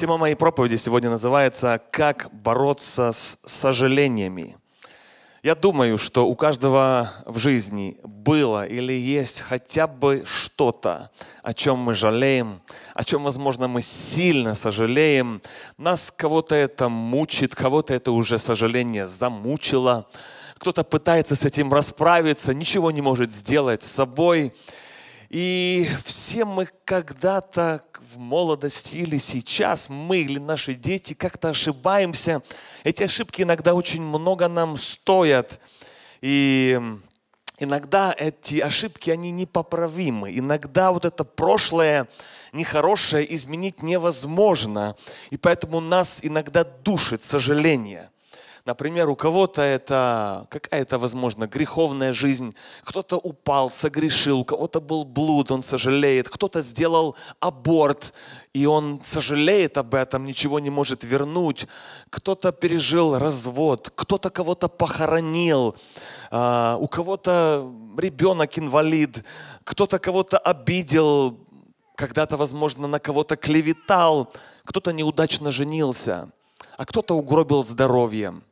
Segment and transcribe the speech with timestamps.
[0.00, 4.56] Тема моей проповеди сегодня называется «Как бороться с сожалениями».
[5.42, 11.10] Я думаю, что у каждого в жизни было или есть хотя бы что-то,
[11.42, 12.60] о чем мы жалеем,
[12.94, 15.42] о чем, возможно, мы сильно сожалеем.
[15.78, 20.06] Нас кого-то это мучит, кого-то это уже сожаление замучило.
[20.58, 24.52] Кто-то пытается с этим расправиться, ничего не может сделать с собой.
[25.28, 32.42] И все мы когда-то в молодости или сейчас, мы или наши дети как-то ошибаемся.
[32.82, 35.60] Эти ошибки иногда очень много нам стоят.
[36.22, 36.80] И
[37.58, 40.36] иногда эти ошибки, они непоправимы.
[40.36, 42.08] Иногда вот это прошлое
[42.54, 44.96] нехорошее изменить невозможно.
[45.28, 48.10] И поэтому нас иногда душит сожаление–
[48.68, 55.50] Например, у кого-то это какая-то, возможно, греховная жизнь, кто-то упал, согрешил, у кого-то был блуд,
[55.50, 58.12] он сожалеет, кто-то сделал аборт,
[58.52, 61.66] и он сожалеет об этом, ничего не может вернуть,
[62.10, 65.74] кто-то пережил развод, кто-то кого-то похоронил,
[66.30, 69.24] а, у кого-то ребенок инвалид,
[69.64, 71.38] кто-то кого-то обидел,
[71.94, 74.30] когда-то, возможно, на кого-то клеветал,
[74.64, 76.28] кто-то неудачно женился,
[76.76, 78.42] а кто-то угробил здоровье.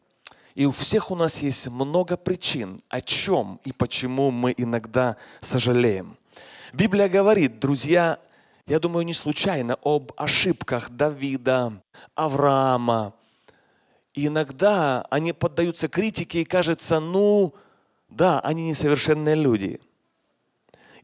[0.56, 6.16] И у всех у нас есть много причин, о чем и почему мы иногда сожалеем.
[6.72, 8.18] Библия говорит, друзья,
[8.66, 11.74] я думаю, не случайно об ошибках Давида,
[12.14, 13.12] Авраама.
[14.14, 17.52] И иногда они поддаются критике и кажется, ну,
[18.08, 19.78] да, они несовершенные люди.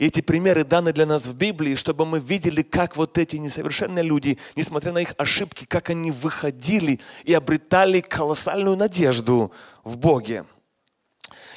[0.03, 4.36] Эти примеры даны для нас в Библии, чтобы мы видели, как вот эти несовершенные люди,
[4.56, 9.53] несмотря на их ошибки, как они выходили и обретали колоссальную надежду
[9.84, 10.45] в Боге.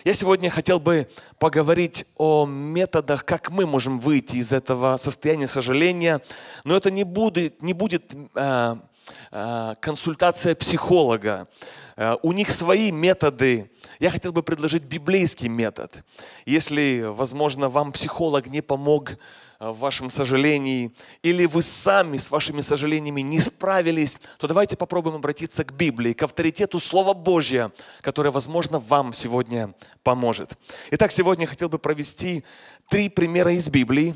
[0.03, 6.22] Я сегодня хотел бы поговорить о методах, как мы можем выйти из этого состояния сожаления,
[6.66, 8.75] но это не будет, не будет э,
[9.81, 11.47] консультация психолога.
[11.95, 13.71] Э, у них свои методы.
[13.99, 16.03] Я хотел бы предложить библейский метод.
[16.45, 19.16] Если, возможно, вам психолог не помог э,
[19.59, 20.93] в вашем сожалении,
[21.23, 26.23] или вы сами с вашими сожалениями не справились, то давайте попробуем обратиться к Библии, к
[26.23, 29.73] авторитету Слова Божьего, которое, возможно, вам сегодня
[30.03, 30.57] поможет.
[30.91, 32.43] Итак, сегодня я хотел бы провести
[32.89, 34.16] три примера из Библии,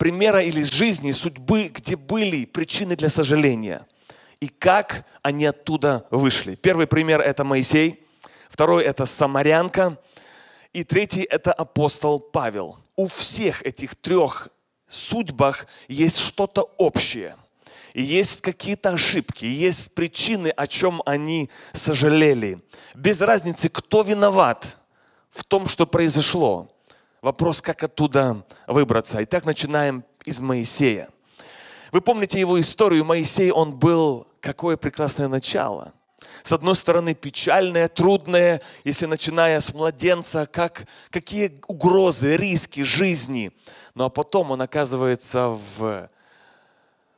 [0.00, 3.86] примера или жизни, судьбы, где были причины для сожаления–
[4.40, 6.54] и как они оттуда вышли.
[6.54, 8.02] Первый пример– это Моисей,
[8.48, 9.98] второй– это Самарянка,
[10.72, 12.78] и третий– это апостол Павел.
[12.96, 14.48] У всех этих трех
[14.88, 17.36] судьбах есть что-то общее.
[17.92, 22.60] И есть какие-то ошибки, есть причины, о чем они сожалели.
[22.94, 24.78] Без разницы, кто виноват
[25.28, 26.70] в том, что произошло.
[27.22, 29.22] Вопрос, как оттуда выбраться.
[29.22, 31.10] Итак, начинаем из Моисея.
[31.92, 33.04] Вы помните его историю.
[33.04, 35.92] Моисей, он был какое прекрасное начало.
[36.42, 43.52] С одной стороны, печальное, трудное, если начиная с младенца, как, какие угрозы, риски жизни.
[43.94, 46.08] Ну а потом он оказывается в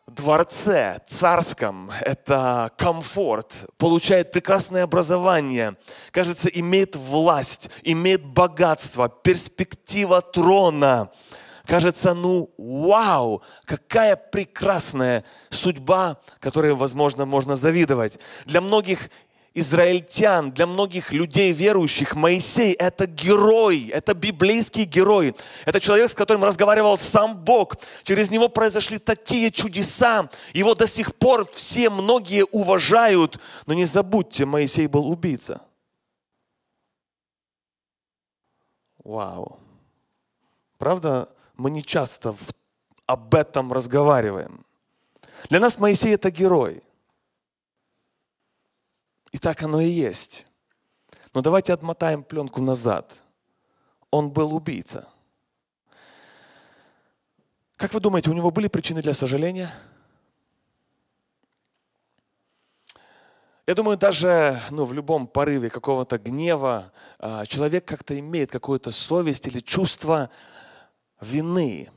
[0.06, 5.76] дворце царском, это комфорт, получает прекрасное образование,
[6.10, 11.10] кажется, имеет власть, имеет богатство, перспектива трона–
[11.66, 18.18] кажется, ну, вау, какая прекрасная судьба, которой, возможно, можно завидовать.
[18.46, 19.10] Для многих
[19.54, 25.34] израильтян, для многих людей верующих, Моисей– это герой, это библейский герой.
[25.66, 27.76] Это человек, с которым разговаривал сам Бог.
[28.02, 30.28] Через него произошли такие чудеса.
[30.54, 33.38] Его до сих пор все многие уважают.
[33.66, 35.60] Но не забудьте, Моисей был убийца.
[39.04, 39.58] Вау.
[40.78, 42.34] Правда, мы не часто
[43.06, 44.64] об этом разговариваем.
[45.48, 46.82] Для нас Моисей это герой.
[49.32, 50.46] И так оно и есть.
[51.34, 53.22] Но давайте отмотаем пленку назад.
[54.10, 55.08] Он был убийца.
[57.76, 59.72] Как вы думаете, у него были причины для сожаления?
[63.66, 69.46] Я думаю, даже ну, в любом порыве какого-то гнева а, человек как-то имеет какую-то совесть
[69.46, 70.30] или чувство
[71.20, 71.88] вины.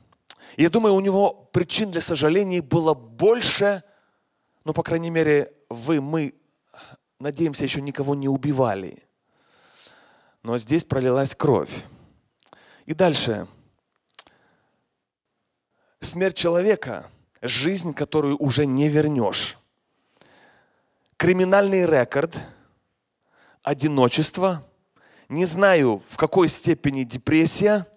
[0.56, 3.82] Я думаю, у него причин для сожалений было больше,
[4.64, 6.34] ну, по крайней мере, вы, мы,
[7.18, 9.02] надеемся, еще никого не убивали.
[10.42, 11.84] Но здесь пролилась кровь.
[12.84, 13.48] И дальше.
[16.00, 17.10] Смерть человека–
[17.42, 19.58] жизнь, которую уже не вернешь.
[21.16, 22.38] Криминальный рекорд,
[23.62, 24.62] одиночество,
[25.28, 27.86] не знаю, в какой степени депрессия–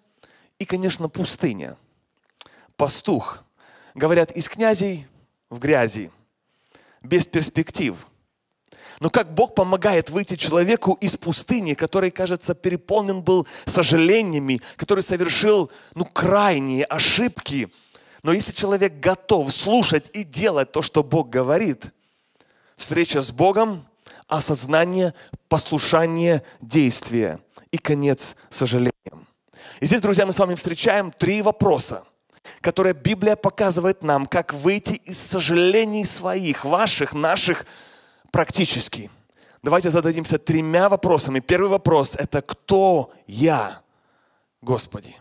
[0.60, 1.78] и, конечно, пустыня.
[2.76, 3.44] Пастух.
[3.96, 5.08] Говорят, из князей
[5.50, 6.12] в грязи.
[7.02, 7.96] без перспектив.
[9.00, 15.72] Но как Бог помогает выйти человеку из пустыни, который, кажется, переполнен был сожалениями, который совершил
[15.96, 17.70] ну, крайние ошибки.
[18.24, 21.94] Но если человек готов слушать и делать то, что Бог говорит,
[22.76, 23.86] встреча с Богом,
[24.28, 25.14] осознание,
[25.48, 27.40] послушание, действие
[27.72, 28.92] и конец сожалением.
[29.80, 32.04] И здесь, друзья, мы с вами встречаем три вопроса,
[32.60, 37.66] которые Библия показывает нам, как выйти из сожалений своих, ваших, наших,
[38.32, 39.10] практически.
[39.62, 41.40] Давайте зададимся тремя вопросами.
[41.40, 43.82] Первый вопрос– это «Кто я,
[44.62, 45.16] Господи?»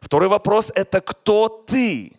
[0.00, 2.16] Второй вопрос– это «Кто Ты,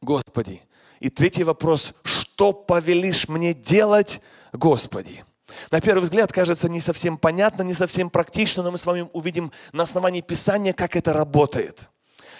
[0.00, 0.62] Господи?»
[1.00, 4.20] И третий вопрос– «Что повелишь мне делать,
[4.52, 5.24] Господи?»
[5.70, 9.52] На первый взгляд кажется не совсем понятно, не совсем практично, но мы с вами увидим
[9.72, 11.88] на основании Писания, как это работает.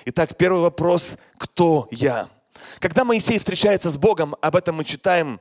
[0.05, 2.28] Итак, первый вопрос– кто я?
[2.78, 5.40] Когда Моисей встречается с Богом, об этом мы читаем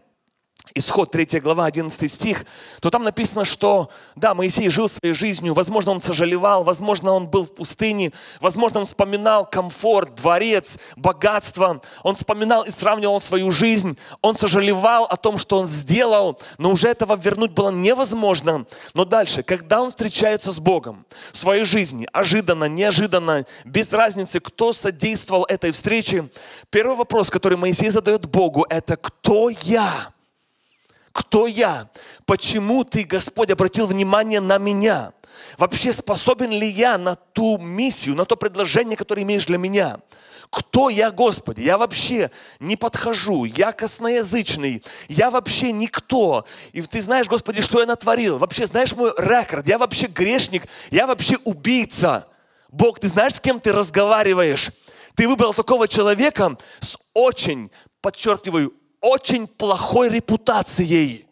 [0.78, 2.46] Исход 3 глава, 11 стих,
[2.82, 7.46] то там написано, что да, Моисей жил своей жизнью, возможно, он сожалевал, возможно, он был
[7.46, 8.12] в пустыне,
[8.42, 15.16] возможно, он вспоминал комфорт, дворец, богатство, он вспоминал и сравнивал свою жизнь, он сожалевал о
[15.16, 18.66] том, что он сделал, но уже этого вернуть было невозможно.
[18.94, 24.74] Но дальше, когда он встречается с Богом в своей жизни, ожиданно, неожиданно, без разницы, кто
[24.74, 26.28] содействовал этой встрече,
[26.70, 30.15] первый вопрос, который Моисей задает Богу, это «Кто я?»
[31.16, 31.90] Кто я?
[32.26, 35.14] Почему ты, Господь, обратил внимание на меня?
[35.58, 40.00] Вообще способен ли я на ту миссию, на то предложение, которое имеешь для меня?
[40.50, 41.62] Кто я, Господи?
[41.62, 46.46] Я вообще не подхожу, я косноязычный, я вообще никто.
[46.74, 48.38] И ты знаешь, Господи, что я натворил?
[48.38, 49.66] Вообще знаешь мой рекорд?
[49.70, 52.28] Я вообще грешник, я вообще убийца.
[52.70, 54.70] Бог, ты знаешь, с кем ты разговариваешь?
[55.16, 57.72] Ты выбрал такого человека с очень,
[58.02, 58.74] подчеркиваю,
[59.06, 61.28] очень плохой репутацией.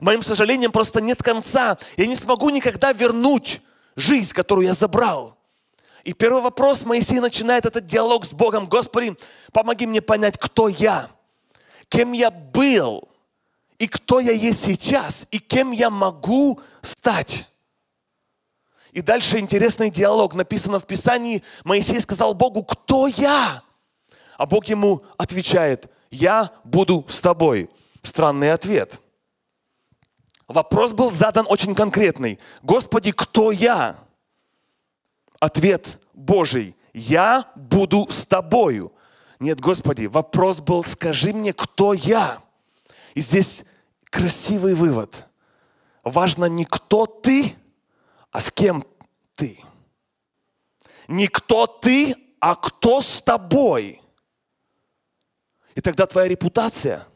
[0.00, 1.76] Моим сожалением просто нет конца.
[1.96, 3.60] Я не смогу никогда вернуть
[3.96, 5.36] жизнь, которую я забрал.
[6.04, 8.66] И первый вопрос Моисей начинает этот диалог с Богом.
[8.66, 9.16] Господи,
[9.52, 11.10] помоги мне понять, кто я,
[11.88, 13.08] кем я был,
[13.78, 17.46] и кто я есть сейчас, и кем я могу стать.
[18.92, 20.34] И дальше интересный диалог.
[20.34, 23.62] Написано в Писании, Моисей сказал Богу, кто я?
[24.36, 27.68] А Бог ему отвечает, я буду с тобой.
[28.02, 29.00] Странный ответ.
[30.46, 32.38] Вопрос был задан очень конкретный.
[32.62, 33.96] Господи, кто я?
[35.40, 36.74] Ответ Божий.
[36.94, 38.92] Я буду с тобою.
[39.38, 42.42] Нет, Господи, вопрос был, скажи мне, кто я?
[43.14, 43.64] И здесь
[44.04, 45.26] красивый вывод.
[46.02, 47.54] Важно не кто ты,
[48.32, 48.84] а с кем
[49.34, 49.60] ты.
[51.06, 54.00] Не кто ты, а кто с тобой.
[55.78, 57.06] И тогда твоя репутация,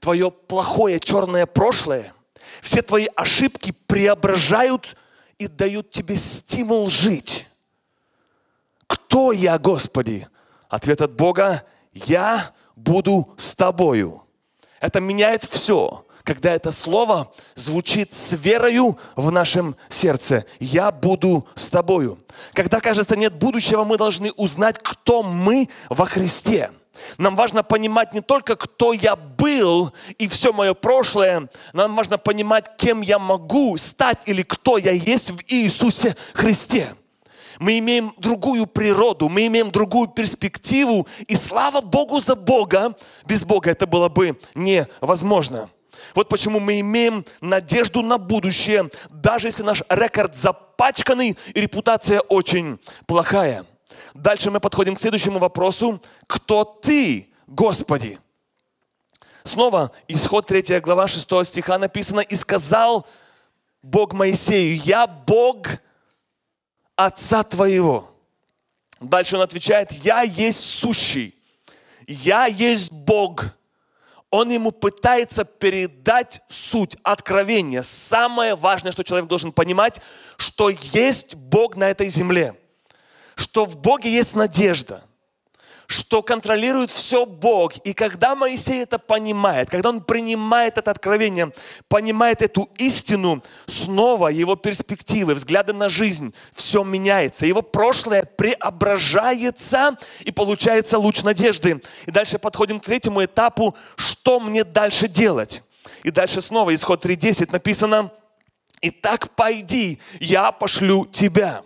[0.00, 2.12] твое плохое черное прошлое,
[2.60, 4.98] все твои ошибки преображают
[5.38, 7.48] и дают тебе стимул жить.
[8.86, 10.28] Кто я, Господи?
[10.68, 11.64] Ответ от Бога–
[11.94, 14.24] я буду с тобою.
[14.78, 20.44] Это меняет все, когда это слово звучит с верою в нашем сердце.
[20.60, 22.18] Я буду с тобою.
[22.52, 26.70] Когда, кажется, нет будущего, мы должны узнать, кто мы во Христе–
[27.18, 32.76] нам важно понимать не только, кто я был и все мое прошлое, нам важно понимать,
[32.76, 36.94] кем я могу стать или кто я есть в Иисусе Христе.
[37.58, 42.94] Мы имеем другую природу, мы имеем другую перспективу, и слава Богу за Бога.
[43.24, 45.70] Без Бога это было бы невозможно.
[46.14, 52.78] Вот почему мы имеем надежду на будущее, даже если наш рекорд запачканный и репутация очень
[53.06, 53.64] плохая.
[54.16, 56.00] Дальше мы подходим к следующему вопросу.
[56.26, 58.18] Кто ты, Господи?
[59.44, 63.06] Снова исход 3 глава 6 стиха написано, «И сказал
[63.82, 65.68] Бог Моисею, я Бог
[66.96, 68.10] Отца твоего».
[69.00, 71.34] Дальше он отвечает, «Я есть сущий,
[72.06, 73.44] я есть Бог».
[74.30, 77.82] Он ему пытается передать суть, откровения.
[77.82, 80.00] Самое важное, что человек должен понимать,
[80.36, 82.58] что есть Бог на этой земле–
[83.36, 85.04] что в Боге есть надежда,
[85.86, 87.76] что контролирует все Бог.
[87.84, 91.52] И когда Моисей это понимает, когда он принимает это откровение,
[91.88, 97.46] понимает эту истину, снова его перспективы, взгляды на жизнь, все меняется.
[97.46, 101.82] Его прошлое преображается и получается луч надежды.
[102.06, 105.62] И дальше подходим к третьему этапу, что мне дальше делать.
[106.02, 108.10] И дальше снова исход 3.10 написано,
[108.80, 111.65] «Итак, пойди, я пошлю тебя».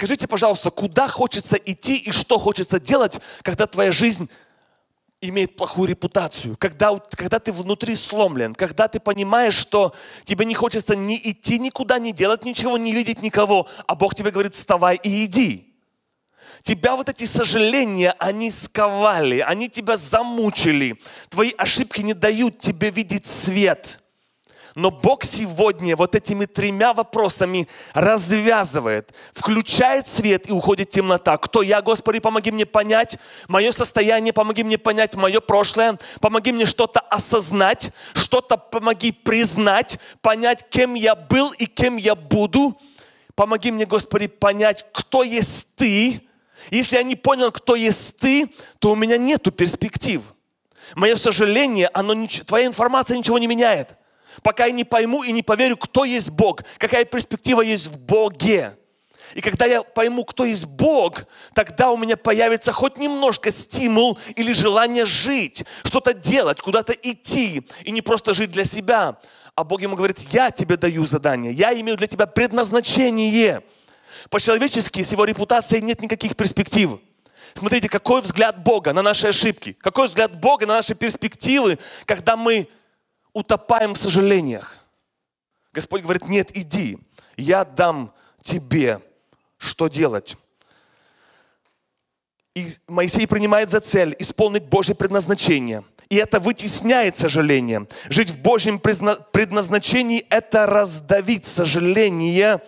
[0.00, 4.30] Скажите, пожалуйста, куда хочется идти и что хочется делать, когда твоя жизнь
[5.20, 10.96] имеет плохую репутацию, когда, когда ты внутри сломлен, когда ты понимаешь, что тебе не хочется
[10.96, 15.26] ни идти никуда, не делать ничего, не видеть никого, а Бог тебе говорит, вставай и
[15.26, 15.76] иди.
[16.62, 20.98] Тебя вот эти сожаления, они сковали, они тебя замучили.
[21.28, 23.99] Твои ошибки не дают тебе видеть свет.
[24.74, 31.36] Но Бог сегодня вот этими тремя вопросами развязывает, включает свет и уходит темнота.
[31.38, 36.66] Кто я, Господи, помоги мне понять мое состояние, помоги мне понять мое прошлое, помоги мне
[36.66, 42.78] что-то осознать, что-то помоги признать, понять, кем я был и кем я буду.
[43.34, 46.22] Помоги мне, Господи, понять, кто есть Ты.
[46.70, 48.48] Если я не понял, кто есть Ты,
[48.78, 50.22] то у меня нету перспектив.
[50.94, 53.96] Мое сожаление, оно, твоя информация ничего не меняет
[54.42, 58.76] пока я не пойму и не поверю, кто есть Бог, какая перспектива есть в Боге.
[59.34, 64.52] И когда я пойму, кто есть Бог, тогда у меня появится хоть немножко стимул или
[64.52, 69.18] желание жить, что-то делать, куда-то идти, и не просто жить для себя.
[69.54, 73.62] А Бог ему говорит, я тебе даю задание, я имею для тебя предназначение.
[74.30, 76.98] По-человечески с его репутацией нет никаких перспектив.
[77.54, 82.68] Смотрите, какой взгляд Бога на наши ошибки, какой взгляд Бога на наши перспективы, когда мы
[83.32, 84.76] утопаем в сожалениях.
[85.72, 86.98] Господь говорит, нет, иди,
[87.36, 89.00] я дам тебе,
[89.56, 90.36] что делать.
[92.54, 95.84] И Моисей принимает за цель исполнить Божье предназначение.
[96.08, 97.86] И это вытесняет сожаление.
[98.08, 102.60] Жить в Божьем предназначении– это раздавить сожаление,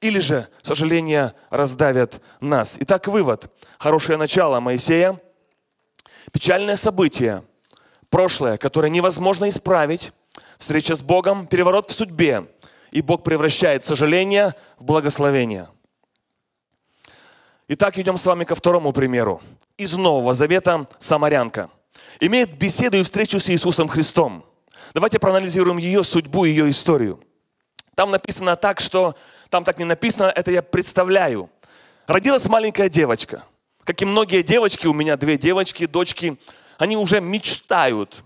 [0.00, 2.76] или же сожаление раздавят нас.
[2.80, 3.52] Итак, вывод.
[3.78, 5.20] Хорошее начало Моисея.
[6.32, 7.44] Печальное событие–
[8.12, 10.12] прошлое, которое невозможно исправить,
[10.58, 12.46] встреча с Богом, переворот в судьбе,
[12.92, 15.68] и Бог превращает сожаление в благословение.
[17.68, 19.40] Итак, идем с вами ко второму примеру.
[19.78, 21.70] Из Нового Завета Самарянка.
[22.20, 24.44] Имеет беседу и встречу с Иисусом Христом.
[24.92, 27.18] Давайте проанализируем ее судьбу, ее историю.
[27.96, 29.16] Там написано так, что...
[29.48, 31.50] Там так не написано, это я представляю.
[32.06, 33.44] Родилась маленькая девочка.
[33.84, 36.38] Как и многие девочки, у меня две девочки, дочки–
[36.78, 38.24] они уже мечтают,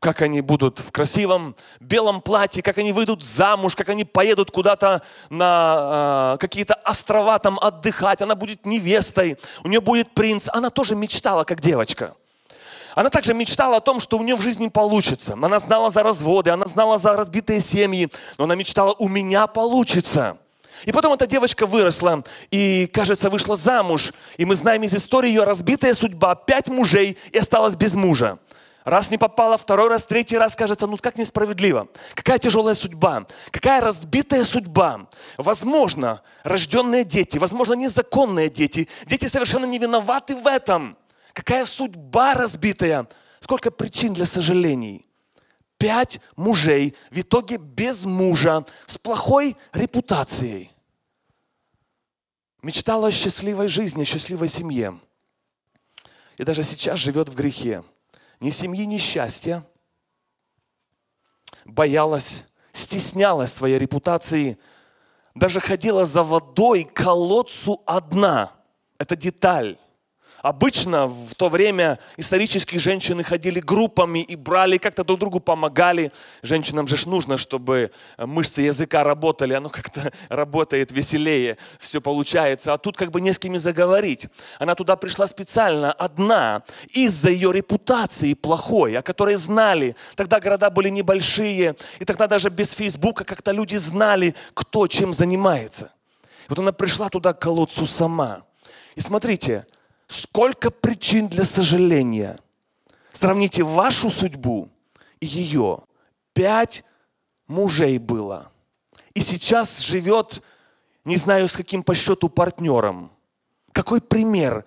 [0.00, 5.02] как они будут в красивом белом платье, как они выйдут замуж, как они поедут куда-то
[5.30, 10.48] на э, какие-то острова там отдыхать, она будет невестой, у нее будет принц.
[10.52, 12.14] Она тоже мечтала, как девочка.
[12.94, 15.34] Она также мечтала о том, что у нее в жизни получится.
[15.34, 20.38] Она знала за разводы, она знала за разбитые семьи, но она мечтала, у меня получится.
[20.84, 24.12] И потом эта девочка выросла и, кажется, вышла замуж.
[24.36, 26.34] И мы знаем из истории ее разбитая судьба.
[26.34, 28.38] Пять мужей и осталась без мужа.
[28.84, 31.88] Раз не попала, второй раз, третий раз, кажется, ну как несправедливо.
[32.14, 35.08] Какая тяжелая судьба, какая разбитая судьба.
[35.36, 38.88] Возможно, рожденные дети, возможно, незаконные дети.
[39.04, 40.96] Дети совершенно не виноваты в этом.
[41.34, 43.06] Какая судьба разбитая.
[43.40, 45.07] Сколько причин для сожалений
[45.78, 50.72] пять мужей, в итоге без мужа, с плохой репутацией.
[52.62, 54.98] Мечтала о счастливой жизни, о счастливой семье.
[56.36, 57.84] И даже сейчас живет в грехе.
[58.40, 59.64] Ни семьи, ни счастья.
[61.64, 64.58] Боялась, стеснялась своей репутации.
[65.34, 68.52] Даже ходила за водой к колодцу одна.
[68.98, 69.78] Это деталь.
[70.42, 76.12] Обычно в то время исторические женщины ходили группами и брали, как-то друг другу помогали.
[76.42, 82.72] Женщинам же нужно, чтобы мышцы языка работали, оно как-то работает веселее, все получается.
[82.72, 84.28] А тут как бы не с кем заговорить.
[84.58, 89.96] Она туда пришла специально, одна, из-за ее репутации плохой, о которой знали.
[90.14, 95.92] Тогда города были небольшие, и тогда даже без Фейсбука как-то люди знали, кто чем занимается.
[96.48, 98.42] Вот она пришла туда к колодцу сама.
[98.94, 99.66] И смотрите,
[100.08, 102.38] Сколько причин для сожаления.
[103.12, 104.68] Сравните вашу судьбу
[105.20, 105.84] и ее.
[106.32, 106.84] Пять
[107.46, 108.50] мужей было.
[109.14, 110.42] И сейчас живет,
[111.04, 113.10] не знаю с каким по счету партнером.
[113.72, 114.64] Какой пример?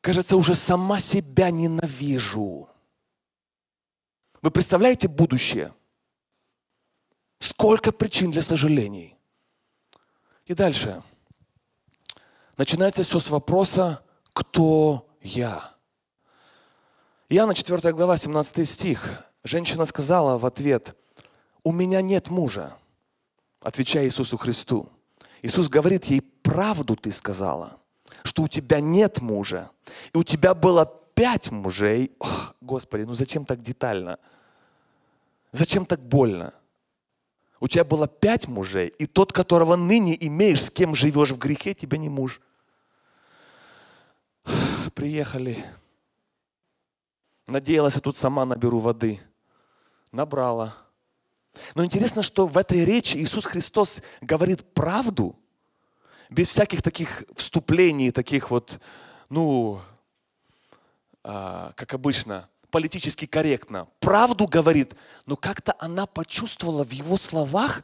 [0.00, 2.68] Кажется, уже сама себя ненавижу.
[4.42, 5.72] Вы представляете будущее?
[7.38, 9.16] Сколько причин для сожалений.
[10.44, 11.02] И дальше.
[12.58, 14.03] Начинается все с вопроса,
[14.34, 15.72] кто я?
[17.30, 19.24] Иоанна 4 глава, 17 стих.
[19.44, 20.96] Женщина сказала в ответ,
[21.62, 22.76] у меня нет мужа,
[23.60, 24.90] отвечая Иисусу Христу.
[25.42, 27.78] Иисус говорит ей, правду ты сказала,
[28.22, 29.70] что у тебя нет мужа,
[30.12, 32.12] и у тебя было пять мужей.
[32.18, 34.18] Ох, Господи, ну зачем так детально?
[35.52, 36.52] Зачем так больно?
[37.60, 41.72] У тебя было пять мужей, и тот, которого ныне имеешь, с кем живешь в грехе,
[41.72, 42.40] тебе не муж–
[44.94, 45.64] приехали.
[47.46, 49.20] Надеялась, я тут сама наберу воды.
[50.12, 50.76] Набрала.
[51.74, 55.36] Но интересно, что в этой речи Иисус Христос говорит правду,
[56.30, 58.80] без всяких таких вступлений, таких вот,
[59.28, 59.80] ну,
[61.22, 63.88] а, как обычно, политически корректно.
[64.00, 64.96] Правду говорит,
[65.26, 67.82] но как-то она почувствовала в его словах,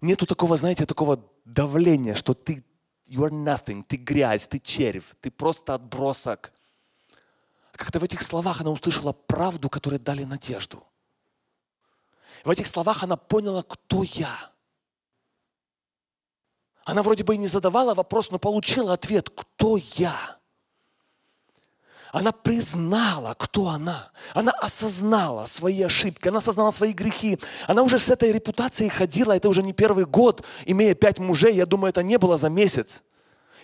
[0.00, 2.62] нету такого, знаете, такого давления, что ты
[3.06, 6.52] you are nothing, ты грязь, ты червь, ты просто отбросок.
[7.72, 10.86] Как-то в этих словах она услышала правду, которая дали надежду.
[12.44, 14.52] В этих словах она поняла, кто я.
[16.84, 20.38] Она вроде бы и не задавала вопрос, но получила ответ, кто я.
[22.14, 24.08] Она признала, кто она.
[24.34, 27.40] Она осознала свои ошибки, она осознала свои грехи.
[27.66, 31.56] Она уже с этой репутацией ходила, это уже не первый год, имея пять мужей.
[31.56, 33.02] Я думаю, это не было за месяц.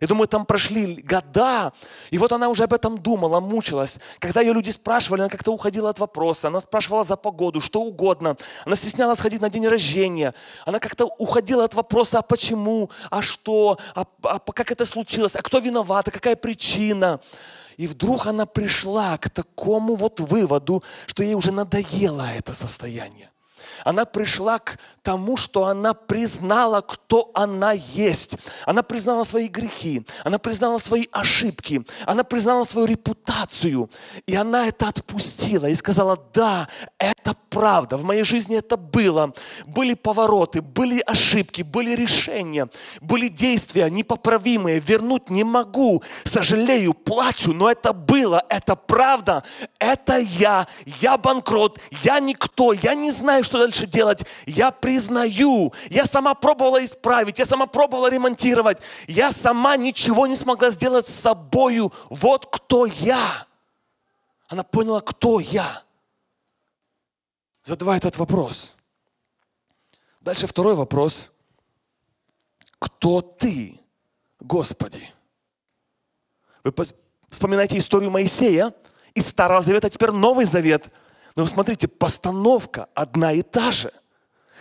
[0.00, 1.73] Я думаю, там прошли года,
[2.11, 4.00] и вот она уже об этом думала, мучилась.
[4.19, 8.37] Когда ее люди спрашивали, она как-то уходила от вопроса, она спрашивала за погоду, что угодно.
[8.64, 10.35] Она стеснялась ходить на день рождения.
[10.66, 15.42] Она как-то уходила от вопроса, а почему, а что, а, а как это случилось, а
[15.42, 17.21] кто виноват, а какая причина.
[17.80, 23.30] И вдруг она пришла к такому вот выводу, что ей уже надоело это состояние.
[23.84, 28.37] Она пришла к тому, что она признала, кто она есть.
[28.66, 33.90] Она признала свои грехи, она признала свои ошибки, она признала свою репутацию.
[34.26, 36.68] И она это отпустила и сказала, да,
[36.99, 39.34] это правда, в моей жизни это было.
[39.66, 42.68] Были повороты, были ошибки, были решения,
[43.00, 49.44] были действия непоправимые, вернуть не могу, сожалею, плачу, но это было, это правда,
[49.78, 50.66] это я,
[51.00, 54.24] я банкрот, я никто, я не знаю, что дальше делать.
[54.47, 60.71] Я признаю, я сама пробовала исправить, я сама пробовала ремонтировать, я сама ничего не смогла
[60.71, 61.92] сделать с собою.
[62.10, 63.47] Вот кто я.
[64.49, 65.82] Она поняла, кто я.
[67.62, 68.75] Задавая этот вопрос.
[70.21, 71.30] Дальше второй вопрос.
[72.78, 73.78] Кто ты,
[74.40, 75.12] Господи?
[76.64, 76.75] Вы
[77.28, 78.75] вспоминаете историю Моисея
[79.14, 80.88] из Старого Завета, а теперь Новый Завет–
[81.36, 83.93] но смотрите, постановка одна и та же.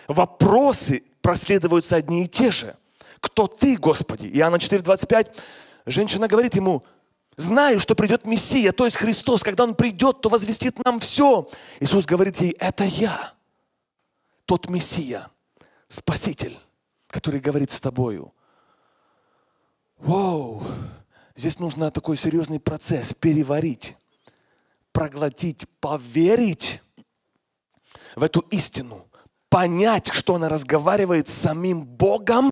[0.07, 2.75] Вопросы проследуются одни и те же.
[3.19, 4.27] Кто ты, Господи?
[4.33, 5.35] Иоанна 4,25.
[5.85, 6.83] Женщина говорит ему,
[7.35, 9.43] знаю, что придет Мессия, то есть Христос.
[9.43, 11.49] Когда Он придет, то возвестит нам все.
[11.79, 13.33] Иисус говорит ей, это я,
[14.45, 15.29] тот Мессия,
[15.87, 16.57] Спаситель,
[17.07, 18.33] который говорит с тобою.
[19.97, 20.63] Вау!
[21.35, 23.95] Здесь нужно такой серьезный процесс переварить
[24.99, 26.81] проглотить, поверить
[28.17, 29.07] в эту истину,
[29.47, 32.51] понять, что она разговаривает с самим Богом,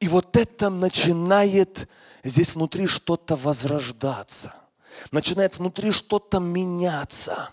[0.00, 1.88] и вот это начинает
[2.24, 4.52] здесь внутри что-то возрождаться,
[5.12, 7.50] начинает внутри что-то меняться.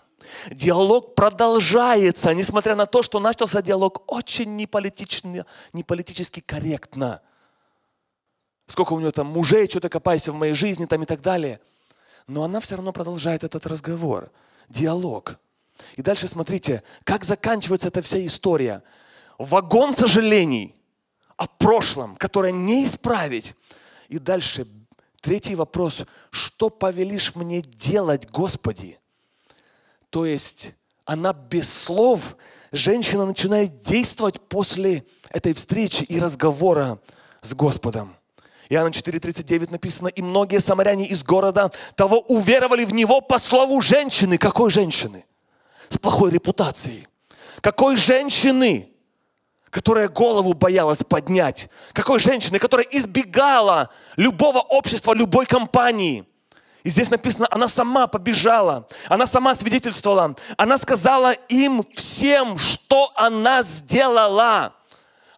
[0.50, 7.20] Диалог продолжается, несмотря на то, что начался диалог очень неполитично, неполитически корректно.
[8.66, 11.60] Сколько у нее там мужей, что-то копайся в моей жизни там и так далее–
[12.32, 14.32] но она все равно продолжает этот разговор,
[14.68, 15.38] диалог.
[15.96, 18.82] И дальше смотрите, как заканчивается эта вся история.
[19.38, 20.74] Вагон сожалений
[21.36, 23.54] о прошлом, которое не исправить.
[24.08, 24.66] И дальше
[25.20, 26.06] третий вопрос.
[26.30, 28.98] Что повелишь мне делать, Господи?
[30.08, 32.36] То есть она без слов,
[32.70, 36.98] женщина начинает действовать после этой встречи и разговора
[37.42, 38.16] с Господом.
[38.72, 44.38] Иоанна 4.39 написано, и многие самаряне из города того уверовали в него по слову женщины.
[44.38, 45.26] Какой женщины?
[45.90, 47.06] С плохой репутацией.
[47.60, 48.88] Какой женщины?
[49.70, 51.70] которая голову боялась поднять.
[51.94, 56.26] Какой женщины, которая избегала любого общества, любой компании.
[56.84, 63.62] И здесь написано, она сама побежала, она сама свидетельствовала, она сказала им всем, что она
[63.62, 64.74] сделала.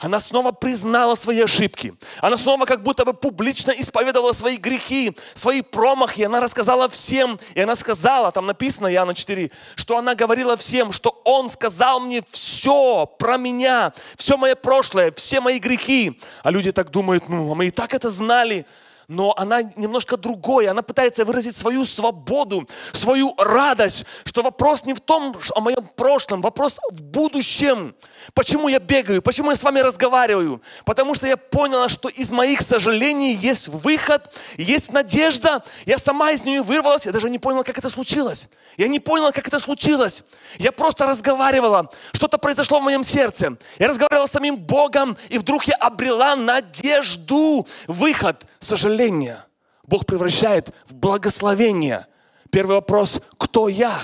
[0.01, 1.95] Она снова признала свои ошибки.
[2.21, 6.23] Она снова как будто бы публично исповедовала свои грехи, свои промахи.
[6.23, 11.21] Она рассказала всем, и она сказала, там написано Иоанна 4, что она говорила всем, что
[11.25, 16.21] Он сказал мне все про меня, все мое прошлое, все мои грехи.
[16.43, 18.67] А люди так думают, ну, а мы и так это знали
[19.09, 20.71] но она немножко другое.
[20.71, 26.41] Она пытается выразить свою свободу, свою радость, что вопрос не в том, о моем прошлом,
[26.43, 27.95] вопрос в будущем.
[28.33, 30.63] Почему я бегаю, почему я с вами разговариваю?
[30.85, 35.63] Потому что я поняла, что из моих сожалений есть выход, есть надежда.
[35.87, 38.49] Я сама из нее вырвалась, я даже не поняла, как это случилось.
[38.77, 40.25] Я не поняла, как это случилось.
[40.59, 41.91] Я просто разговаривала.
[42.13, 43.57] Что-то произошло в моем сердце.
[43.79, 48.47] Я разговаривала с самим Богом, и вдруг я обрела надежду, выход.
[48.65, 49.45] Сожаление
[49.87, 52.07] Бог превращает в благословение.
[52.51, 53.95] Первый вопрос, кто я?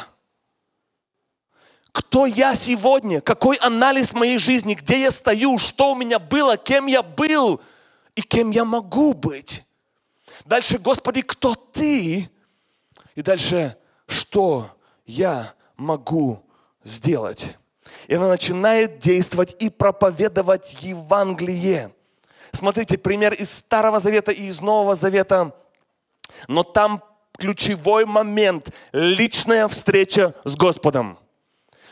[1.93, 3.23] Кто я сегодня?
[3.23, 4.75] Какой анализ моей жизни?
[4.75, 5.59] Где я стою?
[5.59, 6.59] Что у меня было?
[6.59, 7.61] Кем я был?
[8.15, 9.65] И кем я могу быть?
[10.45, 12.31] Дальше, Господи, кто Ты?
[13.15, 14.71] И дальше, что
[15.07, 16.45] я могу
[16.85, 17.57] сделать?
[18.09, 21.93] И она начинает действовать и проповедовать Евангелие.
[22.53, 25.55] Смотрите, пример из Старого Завета и из Нового Завета.
[26.49, 27.03] Но там
[27.39, 31.19] ключевой момент– личная встреча с Господом.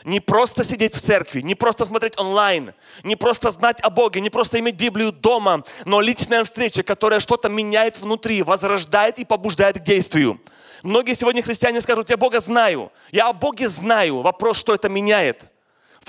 [0.05, 4.29] Не просто сидеть в церкви, не просто смотреть онлайн, не просто знать о Боге, не
[4.29, 9.83] просто иметь Библию дома, но личная встреча, которая что-то меняет внутри, возрождает и побуждает к
[9.83, 10.39] действию.
[10.83, 14.21] Многие сегодня христиане скажут, я Бога знаю, я о Боге знаю.
[14.21, 15.43] Вопрос, что это меняет–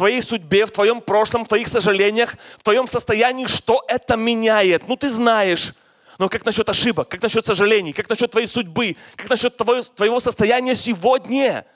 [0.00, 4.88] твоей судьбе, в твоем прошлом, в твоих сожалениях, в твоем состоянии, что это меняет.
[4.88, 5.74] Ну, ты знаешь.
[6.16, 10.18] Но как насчет ошибок, как насчет сожалений, как насчет твоей судьбы, как насчет твоего, твоего
[10.18, 11.66] состояния сегодня?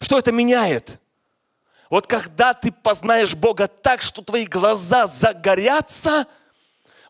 [0.00, 0.98] Что это меняет?
[1.88, 6.26] Вот когда ты познаешь Бога так, что твои глаза загорятся,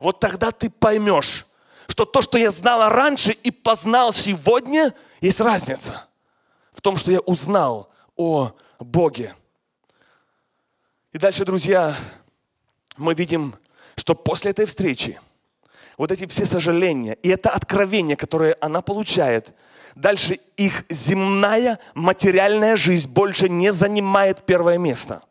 [0.01, 1.47] вот тогда ты поймешь,
[1.87, 6.07] что то, что я знала раньше и познал сегодня, есть разница
[6.73, 9.35] в том, что я узнал о Боге.
[11.19, 11.97] И дальше, друзья,
[12.97, 13.57] мы видим,
[13.97, 15.21] что после этой встречи
[15.97, 19.53] вот эти все сожаления и это откровение, которое она получает,
[19.97, 25.25] дальше их земная материальная жизнь больше не занимает первое место.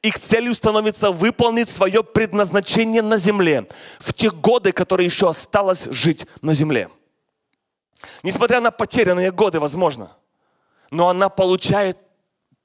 [0.00, 3.68] Их целью становится выполнить свое предназначение на земле
[4.00, 6.88] в те годы, которые еще осталось жить на земле.
[8.22, 10.16] Несмотря на потерянные годы, возможно,
[10.90, 11.98] но она получает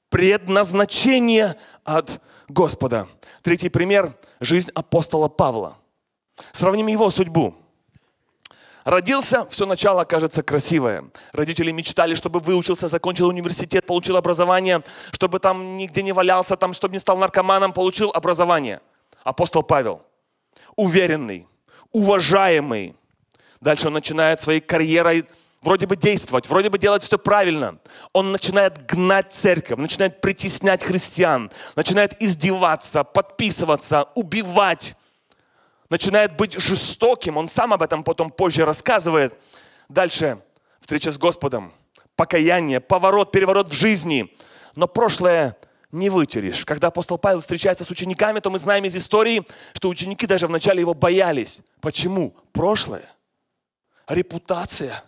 [0.08, 3.06] предназначение от Господа.
[3.42, 5.76] Третий пример– жизнь апостола Павла.
[6.52, 7.54] Сравним его судьбу.
[8.84, 11.04] Родился, все начало кажется красивое.
[11.32, 14.82] Родители мечтали, чтобы выучился, закончил университет, получил образование,
[15.12, 18.80] чтобы там нигде не валялся, там, чтобы не стал наркоманом, получил образование.
[19.24, 20.00] Апостол Павел.
[20.74, 21.46] Уверенный,
[21.92, 22.96] уважаемый.
[23.60, 25.26] Дальше он начинает своей карьерой
[25.62, 27.78] вроде бы действовать, вроде бы делать все правильно.
[28.12, 34.96] Он начинает гнать церковь, начинает притеснять христиан, начинает издеваться, подписываться, убивать,
[35.90, 37.36] начинает быть жестоким.
[37.36, 39.34] Он сам об этом потом позже рассказывает.
[39.88, 40.38] Дальше
[40.80, 41.72] встреча с Господом,
[42.16, 44.34] покаяние, поворот, переворот в жизни.
[44.74, 45.56] Но прошлое
[45.90, 46.64] не вытерешь.
[46.64, 50.80] Когда апостол Павел встречается с учениками, то мы знаем из истории, что ученики даже вначале
[50.80, 51.60] его боялись.
[51.80, 52.36] Почему?
[52.52, 53.08] Прошлое,
[54.06, 55.02] репутация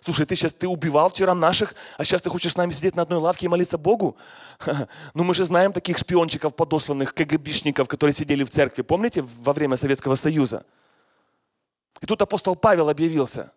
[0.00, 3.02] Слушай, ты сейчас ты убивал вчера наших, а сейчас ты хочешь с нами сидеть на
[3.02, 4.16] одной лавке и молиться Богу?
[5.14, 9.76] Ну мы же знаем таких шпиончиков, подосланных КГБшников, которые сидели в церкви, помните, во время
[9.76, 10.64] Советского Союза?
[12.00, 13.52] И тут апостол Павел объявился.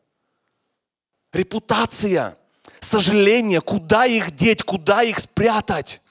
[1.33, 2.37] Репутация,
[2.79, 6.01] сожаление, куда их деть, куда их спрятать?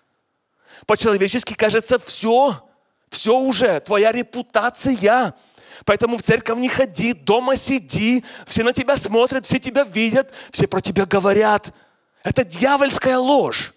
[0.87, 2.63] По-человечески кажется, все,
[3.11, 5.35] все уже, твоя репутация–
[5.85, 10.67] Поэтому в церковь не ходи, дома сиди, все на тебя смотрят, все тебя видят, все
[10.67, 11.75] про тебя говорят.
[12.23, 13.75] Это дьявольская ложь.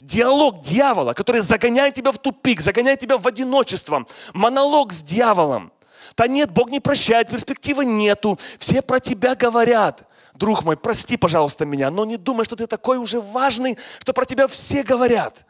[0.00, 4.06] Диалог дьявола, который загоняет тебя в тупик, загоняет тебя в одиночество.
[4.34, 5.72] Монолог с дьяволом.
[6.16, 8.38] Да нет, Бог не прощает, перспективы нету.
[8.58, 10.02] Все про тебя говорят.
[10.34, 14.26] Друг мой, прости, пожалуйста, меня, но не думай, что ты такой уже важный, что про
[14.26, 15.46] тебя все говорят.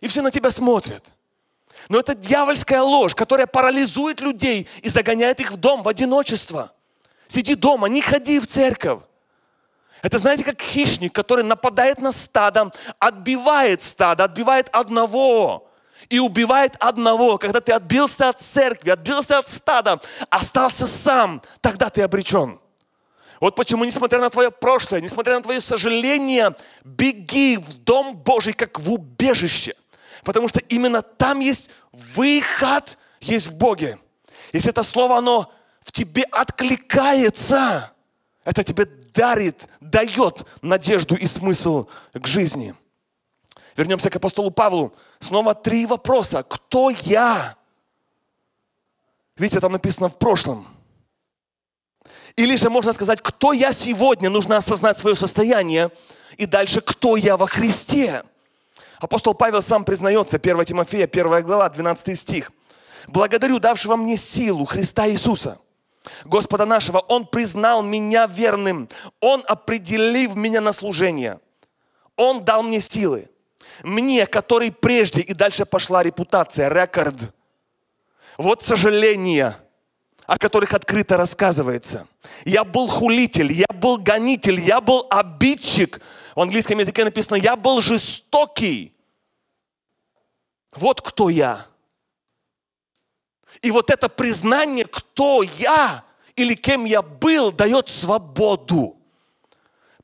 [0.00, 1.04] И все на тебя смотрят.
[1.88, 6.72] Но это дьявольская ложь, которая парализует людей и загоняет их в дом, в одиночество.
[7.26, 9.00] Сиди дома, не ходи в церковь.
[10.02, 15.68] Это, знаете, как хищник, который нападает на стадо, отбивает стадо, отбивает одного
[16.08, 17.38] и убивает одного.
[17.38, 22.58] Когда ты отбился от церкви, отбился от стада, остался сам, тогда ты обречен.
[23.40, 28.78] Вот почему, несмотря на твое прошлое, несмотря на твое сожаление, беги в Дом Божий, как
[28.78, 29.74] в убежище.
[30.24, 33.98] Потому что именно там есть выход, есть в Боге.
[34.52, 37.92] Если это слово, оно в тебе откликается,
[38.44, 42.74] это тебе дарит, дает надежду и смысл к жизни.
[43.76, 44.94] Вернемся к апостолу Павлу.
[45.18, 46.42] Снова три вопроса.
[46.42, 47.56] Кто я?
[49.36, 50.66] Видите, там написано в прошлом.
[52.36, 54.30] Или же можно сказать, кто я сегодня?
[54.30, 55.90] Нужно осознать свое состояние.
[56.36, 58.24] И дальше, кто я во Христе?
[59.02, 62.52] Апостол Павел сам признается, 1 Тимофея, 1 глава, 12 стих.
[63.08, 65.58] «Благодарю давшего мне силу Христа Иисуса,
[66.24, 66.98] Господа нашего.
[66.98, 68.88] Он признал меня верным.
[69.20, 71.40] Он определив меня на служение.
[72.16, 73.28] Он дал мне силы.
[73.82, 77.16] Мне, который прежде, и дальше пошла репутация, рекорд.
[78.38, 79.56] Вот сожаление.
[80.24, 82.06] о которых открыто рассказывается.
[82.44, 86.00] Я был хулитель, я был гонитель, я был обидчик.
[86.36, 88.91] В английском языке написано, я был жестокий.
[90.72, 91.66] Вот кто я.
[93.60, 96.04] И вот это признание, кто я
[96.34, 98.96] или кем я был, дает свободу.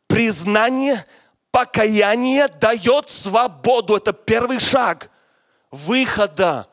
[0.07, 1.07] Признание,
[1.50, 3.96] покаяние дает свободу.
[3.96, 5.11] Это первый шаг
[5.70, 6.68] выхода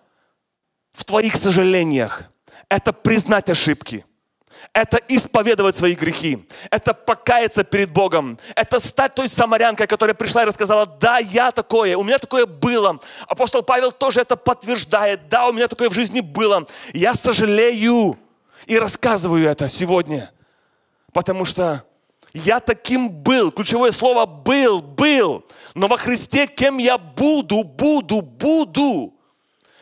[0.92, 2.24] в твоих сожалениях.
[2.70, 4.06] Это признать ошибки.
[4.74, 6.48] Это исповедовать свои грехи.
[6.70, 8.38] Это покаяться перед Богом.
[8.56, 13.00] Это стать той самарянкой, которая пришла и рассказала, да, я такое, у меня такое было.
[13.28, 15.30] Апостол Павел тоже это подтверждает.
[15.30, 16.68] Да, у меня такое в жизни было.
[16.94, 18.18] Я сожалею
[18.66, 20.32] и рассказываю это сегодня.
[21.14, 21.86] Потому что
[22.34, 23.52] я таким был.
[23.52, 25.46] Ключевое слово был, был.
[25.74, 29.14] Но во Христе кем я буду, буду, буду.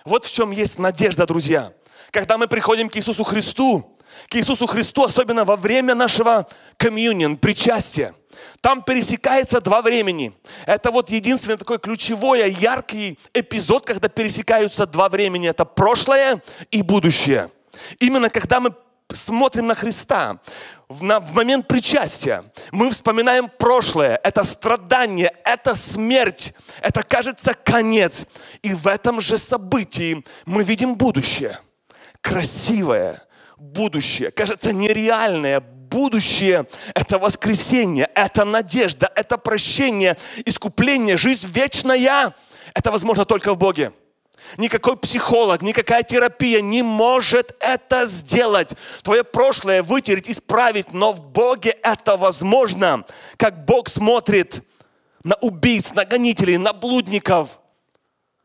[0.05, 1.73] Вот в чем есть надежда, друзья.
[2.11, 3.92] Когда мы приходим к Иисусу Христу,
[4.29, 6.47] к Иисусу Христу, особенно во время нашего
[6.77, 8.13] комьюнион, причастия,
[8.61, 10.33] там пересекается два времени.
[10.65, 15.49] Это вот единственный такой ключевой, яркий эпизод, когда пересекаются два времени.
[15.49, 17.51] Это прошлое и будущее.
[17.99, 18.73] Именно когда мы
[19.11, 20.39] смотрим на Христа,
[20.89, 28.27] в, на, в момент причастия, мы вспоминаем прошлое, это страдание, это смерть, это, кажется, конец.
[28.61, 31.59] И в этом же событии мы видим будущее.
[32.21, 33.21] Красивое
[33.63, 35.59] будущее, кажется, нереальное
[35.93, 42.35] будущее– это воскресение, это надежда, это прощение, искупление, жизнь вечная.
[42.73, 43.93] Это возможно только в Боге.
[44.57, 48.69] Никакой психолог, никакая терапия не может это сделать.
[49.03, 53.05] Твое прошлое вытереть, исправить, но в Боге это возможно.
[53.37, 54.63] Как Бог смотрит
[55.23, 57.59] на убийц, на гонителей, на блудников.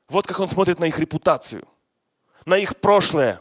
[0.09, 1.67] Вот как Он смотрит на их репутацию,
[2.47, 3.41] на их прошлое.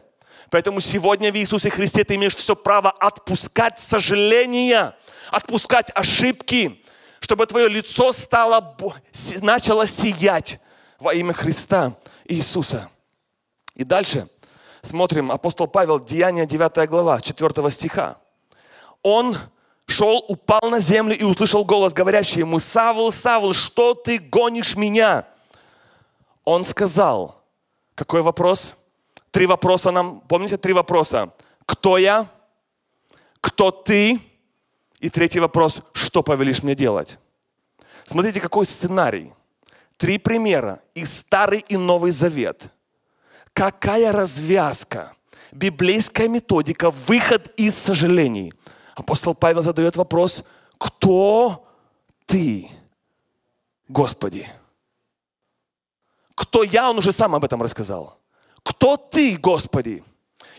[0.50, 4.96] Поэтому сегодня в Иисусе Христе ты имеешь все право отпускать сожаления,
[5.30, 6.84] отпускать ошибки,
[7.20, 8.78] чтобы твое лицо стало,
[9.42, 10.60] начало сиять
[11.00, 11.96] во имя Христа.
[12.28, 12.90] Иисуса.
[13.76, 14.28] И дальше
[14.82, 18.18] смотрим апостол Павел, Деяния 9 глава, 4 стиха.
[19.02, 19.38] Он
[19.86, 25.26] шел, упал на землю и услышал голос, говорящий ему, «Савл, Савл, что ты гонишь меня?»
[26.44, 27.44] Он сказал,
[27.96, 28.76] какой вопрос?
[29.32, 31.34] Три вопроса нам, помните, три вопроса.
[31.66, 32.28] Кто я?
[33.42, 34.20] Кто ты?
[35.00, 37.20] И третий вопрос, что повелишь мне делать?
[38.04, 39.34] Смотрите, какой сценарий.
[39.98, 42.72] Три примера из Старый и Новый Завет.
[43.54, 45.16] Какая развязка,
[45.52, 48.54] библейская методика, выход из сожалений.
[48.96, 50.44] Апостол Павел задает вопрос,
[50.78, 51.68] кто
[52.26, 52.70] ты,
[53.88, 54.48] Господи?
[56.36, 58.20] Кто я, он уже сам об этом рассказал.
[58.68, 60.04] Кто ты, Господи?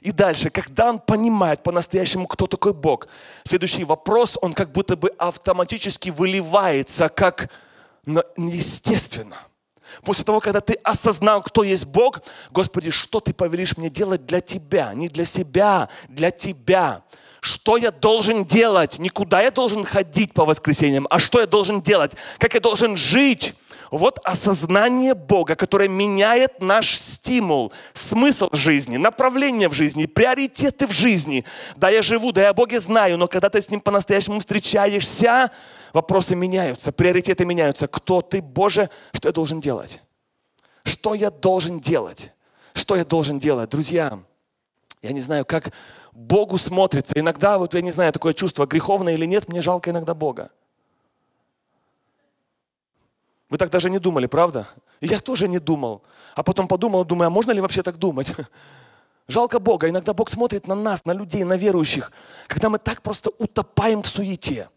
[0.01, 3.09] И дальше, когда он понимает по-настоящему, кто такой Бог,
[3.47, 7.51] следующий вопрос, он как будто бы автоматически выливается, как
[8.07, 9.37] но естественно.
[10.03, 14.41] После того, когда ты осознал, кто есть Бог, Господи, что ты повелишь мне делать для
[14.41, 17.03] Тебя, не для себя, для Тебя.
[17.41, 18.99] Что я должен делать?
[18.99, 22.13] Никуда я должен ходить по воскресеньям, а что я должен делать?
[22.39, 23.55] Как я должен жить?
[23.91, 31.45] Вот осознание Бога, которое меняет наш стимул, смысл жизни, направление в жизни, приоритеты в жизни.
[31.77, 35.51] Да, я живу, да, я о Боге знаю, но когда ты с Ним по-настоящему встречаешься,
[35.93, 37.89] вопросы меняются, приоритеты меняются.
[37.89, 40.03] Кто ты, Боже, что я должен делать?
[40.85, 42.33] Что я должен делать?
[42.75, 43.71] Что я должен делать?
[43.71, 44.19] Друзья,
[45.03, 45.73] я не знаю, как
[46.13, 47.15] Богу смотрится.
[47.17, 50.51] Иногда, вот я не знаю, такое чувство, греховное или нет, мне жалко иногда Бога.
[53.51, 54.67] Вы так даже не думали, правда?
[55.01, 56.03] я тоже не думал.
[56.35, 58.35] А потом подумал, думаю, а можно ли вообще так думать?
[59.29, 59.89] Жалко Бога.
[59.89, 62.13] Иногда Бог смотрит на нас, на людей, на верующих,
[62.47, 64.69] когда мы так просто утопаем в суете.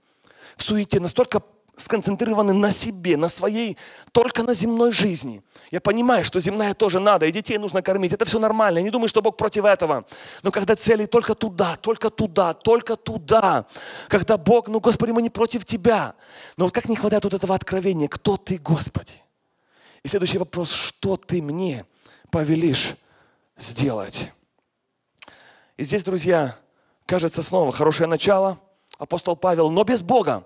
[0.56, 1.42] В суете настолько
[1.82, 3.78] сконцентрированы на себе, на своей,
[4.12, 5.41] только на земной жизни.
[5.72, 8.12] Я понимаю, что земная тоже надо, и детей нужно кормить.
[8.12, 8.80] Это все нормально.
[8.80, 10.06] Я не думаю, что Бог против этого.
[10.44, 13.65] Но когда цели только туда, только туда, только туда.
[14.10, 16.15] Когда Бог, ну, Господи, мы не против Тебя.
[16.58, 19.22] Но вот как не хватает вот этого откровения, кто Ты, Господи?
[20.04, 21.86] И следующий вопрос, что Ты мне
[22.32, 22.96] повелишь
[23.56, 24.32] сделать?
[25.78, 26.58] И здесь, друзья,
[27.06, 28.60] кажется снова хорошее начало.
[28.98, 30.46] Апостол Павел, но без Бога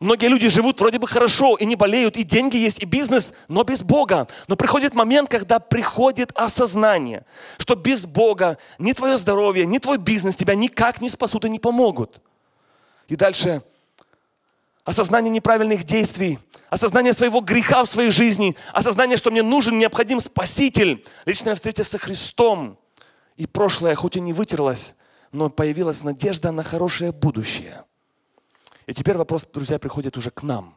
[0.00, 3.62] Многие люди живут вроде бы хорошо и не болеют, и деньги есть, и бизнес, но
[3.62, 4.26] без Бога.
[4.48, 7.24] Но приходит момент, когда приходит осознание,
[7.58, 11.60] что без Бога ни твое здоровье, ни твой бизнес тебя никак не спасут и не
[11.60, 12.20] помогут.
[13.06, 13.62] И дальше
[14.84, 16.38] осознание неправильных действий,
[16.70, 21.98] осознание своего греха в своей жизни, осознание, что мне нужен, необходим Спаситель, личная встреча со
[21.98, 22.78] Христом.
[23.36, 24.94] И прошлое хоть и не вытерлось,
[25.32, 27.84] но появилась надежда на хорошее будущее.
[28.86, 30.76] И теперь вопрос, друзья, приходит уже к нам.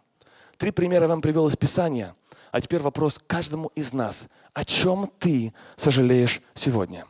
[0.57, 2.15] Три примера вам привел из Писания,
[2.51, 4.27] а теперь вопрос каждому из нас.
[4.53, 7.05] О чем ты сожалеешь сегодня?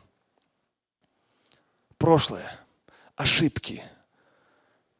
[1.96, 2.50] Прошлое,
[3.16, 3.82] ошибки,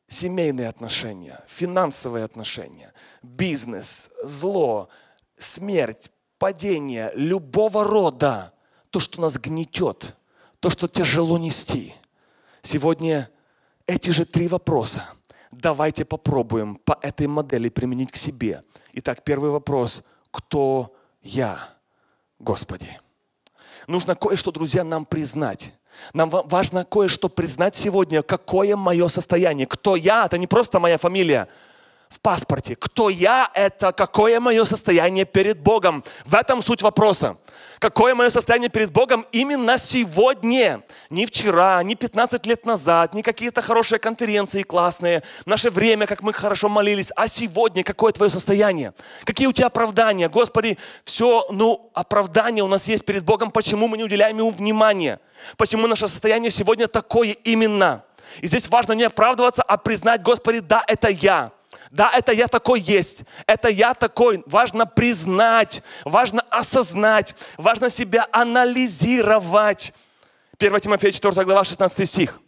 [0.06, 4.88] семейные отношения, финансовые отношения, бизнес, зло,
[5.36, 8.54] смерть, падение любого рода,
[8.90, 10.16] то, что нас гнетет,
[10.60, 11.94] то, что тяжело нести.
[12.62, 13.30] Сегодня
[13.86, 15.06] эти же три вопроса.
[15.60, 18.62] Давайте попробуем по этой модели применить к себе.
[18.92, 20.04] Итак, первый вопрос.
[20.30, 21.58] Кто я,
[22.38, 23.00] Господи?
[23.88, 25.74] Нужно кое-что, друзья, нам признать.
[26.12, 29.66] Нам важно кое-что признать сегодня, какое мое состояние.
[29.66, 31.48] Кто я, это не просто моя фамилия
[32.08, 32.74] в паспорте.
[32.76, 36.04] Кто я, это какое мое состояние перед Богом.
[36.24, 37.36] В этом суть вопроса.
[37.78, 40.82] Какое мое состояние перед Богом именно сегодня.
[41.10, 46.32] Не вчера, не 15 лет назад, не какие-то хорошие конференции классные, наше время, как мы
[46.32, 48.94] хорошо молились, а сегодня какое твое состояние?
[49.24, 50.28] Какие у тебя оправдания?
[50.28, 55.20] Господи, все, ну, оправдание у нас есть перед Богом, почему мы не уделяем ему внимания?
[55.56, 58.04] Почему наше состояние сегодня такое именно?
[58.40, 61.52] И здесь важно не оправдываться, а признать, Господи, да, это я.
[61.90, 63.24] Да, это я такой есть.
[63.46, 64.42] Это я такой.
[64.46, 69.94] Важно признать, важно осознать, важно себя анализировать.
[70.58, 72.40] 1 Тимофея 4 глава 16 стих.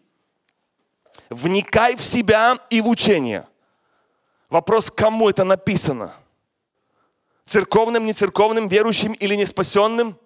[1.30, 3.46] Вникай в себя и в учение.
[4.48, 6.12] Вопрос, кому это написано?
[7.44, 10.18] Церковным, нецерковным, верующим или неспасенным?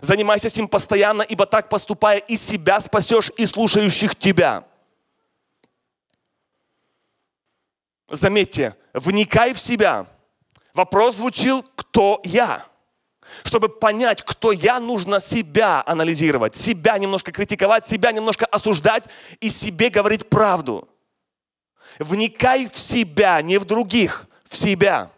[0.00, 4.64] Занимайся этим постоянно, ибо так поступая и себя спасешь, и слушающих тебя.
[8.08, 10.06] Заметьте, вникай в себя.
[10.74, 12.64] Вопрос звучил, кто я?
[13.44, 19.04] Чтобы понять, кто я, нужно себя анализировать, себя немножко критиковать, себя немножко осуждать
[19.40, 20.88] и себе говорить правду.
[21.98, 25.10] Вникай в себя, не в других, в себя.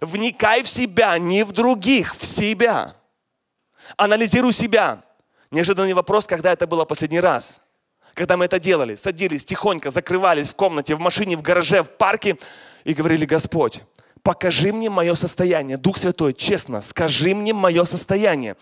[0.00, 2.94] Вникай в себя, не в других, в себя.
[3.96, 5.02] Анализируй себя.
[5.50, 7.60] Неожиданный вопрос, когда это было последний раз–
[8.14, 12.38] когда мы это делали, садились тихонько, закрывались в комнате, в машине, в гараже, в парке
[12.84, 13.82] и говорили, Господь,
[14.22, 15.76] покажи мне мое состояние.
[15.76, 18.56] Дух Святой, честно, скажи мне мое состояние.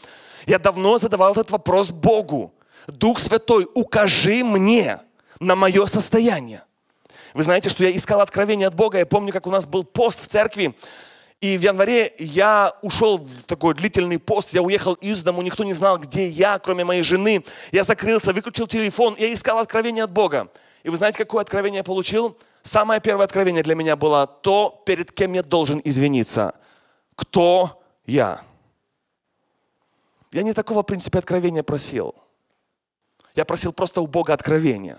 [0.47, 2.55] Я давно задавал этот вопрос Богу.
[2.87, 5.01] Дух Святой, укажи мне
[5.41, 6.63] на мое состояние.
[7.35, 8.99] Вы знаете, что я искал откровение от Бога.
[8.99, 10.75] Я помню, как у нас был пост в церкви,
[11.41, 15.73] и в январе я ушел в такой длительный пост, я уехал из дому, никто не
[15.73, 17.45] знал, где я, кроме моей жены.
[17.71, 20.51] Я закрылся, выключил телефон, я искал откровение от Бога.
[20.83, 22.37] И вы знаете, какое откровение я получил?
[22.63, 26.55] Самое первое откровение для меня было то, перед кем я должен извиниться.
[27.15, 28.41] Кто я?
[30.33, 32.17] Я не такого, в принципе, откровения просил.
[33.37, 34.99] Я просил просто у Бога откровения.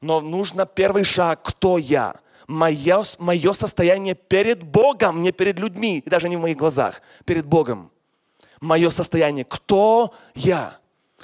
[0.00, 2.14] Но нужно первый шаг, кто я
[2.46, 7.46] мое, мое состояние перед Богом, не перед людьми, и даже не в моих глазах, перед
[7.46, 7.90] Богом.
[8.60, 10.78] Мое состояние, кто я.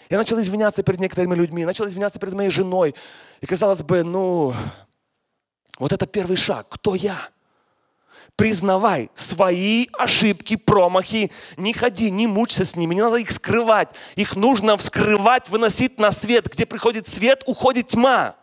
[0.09, 2.94] Я начал извиняться перед некоторыми людьми, начал извиняться перед моей женой.
[3.40, 4.54] И казалось бы, ну,
[5.78, 6.66] вот это первый шаг.
[6.68, 7.16] Кто я?
[8.37, 11.30] Признавай свои ошибки, промахи.
[11.56, 13.90] Не ходи, не мучься с ними, не надо их скрывать.
[14.16, 16.52] Их нужно вскрывать, выносить на свет.
[16.52, 18.35] Где приходит свет, уходит тьма.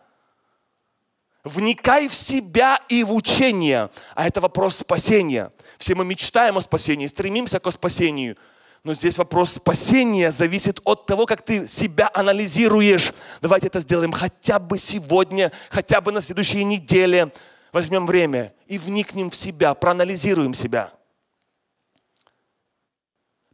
[1.48, 3.90] Вникай в себя и в учение.
[4.14, 5.50] А это вопрос спасения.
[5.78, 8.36] Все мы мечтаем о спасении, стремимся к спасению.
[8.84, 13.12] Но здесь вопрос спасения зависит от того, как ты себя анализируешь.
[13.40, 17.32] Давайте это сделаем хотя бы сегодня, хотя бы на следующей неделе.
[17.72, 20.92] Возьмем время и вникнем в себя, проанализируем себя.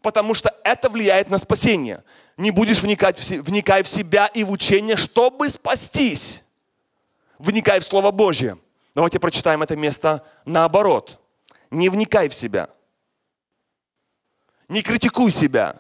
[0.02, 2.02] Потому что это влияет на спасение.
[2.37, 6.43] Не будешь вникать в, вникай в себя и в учение, чтобы спастись
[7.45, 8.59] вникай в Слово Божье.
[8.95, 11.20] Давайте прочитаем это место наоборот.
[11.70, 12.68] Не вникай в себя.
[14.68, 15.76] Не критикуй себя.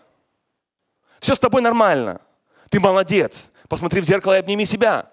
[1.20, 2.20] Все с тобой нормально.
[2.68, 3.50] Ты молодец.
[3.68, 5.10] Посмотри в зеркало и обними себя.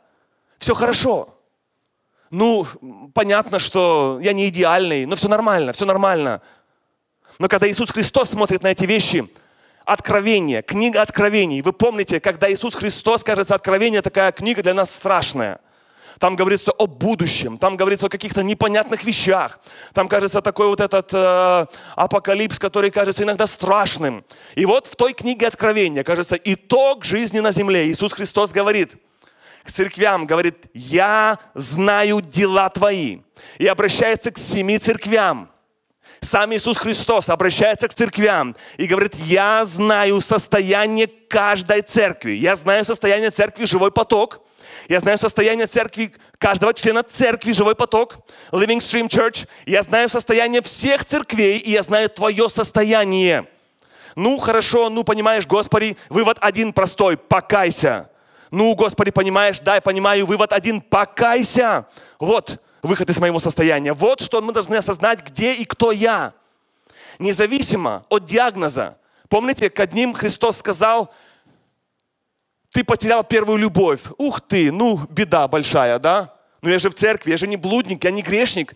[0.58, 1.30] Все хорошо.
[2.30, 2.66] Ну,
[3.14, 6.41] понятно, что я не идеальный, но все нормально, все нормально.
[7.39, 9.28] Но когда Иисус Христос смотрит на эти вещи,
[9.84, 11.62] Откровение, книга Откровений.
[11.62, 15.60] Вы помните, когда Иисус Христос, кажется, Откровение такая книга для нас страшная–
[16.22, 19.59] там говорится о будущем, там говорится о каких-то непонятных вещах.
[19.91, 21.65] Там, кажется, такой вот этот э,
[21.95, 24.24] апокалипс, который кажется иногда страшным.
[24.53, 27.88] И вот в той книге Откровения, кажется, итог жизни на земле.
[27.88, 28.97] Иисус Христос говорит
[29.63, 33.22] к церквям, говорит, я знаю дела твои.
[33.57, 35.49] И обращается к семи церквям.
[36.19, 42.34] Сам Иисус Христос обращается к церквям и говорит, я знаю состояние каждой церкви.
[42.34, 44.43] Я знаю состояние церкви «Живой поток».
[44.89, 48.17] Я знаю состояние церкви, каждого члена церкви «Живой поток»,
[48.51, 49.47] Living Stream Church.
[49.65, 53.47] Я знаю состояние всех церквей, и я знаю твое состояние.
[54.15, 58.09] Ну, хорошо, ну, понимаешь, Господи, вывод один простой– покайся.
[58.49, 61.88] Ну, Господи, понимаешь, да, понимаю, вывод один– покайся.
[62.19, 63.93] Вот выход из моего состояния.
[63.93, 66.34] Вот что мы должны осознать, где и кто я.
[67.19, 68.97] Независимо от диагноза.
[69.30, 71.13] Помните, к одним Христос сказал,
[72.72, 74.03] ты потерял первую любовь.
[74.17, 76.34] Ух ты, ну, беда большая, да?
[76.61, 78.76] Ну, я же в церкви, я же не блудник, я не грешник.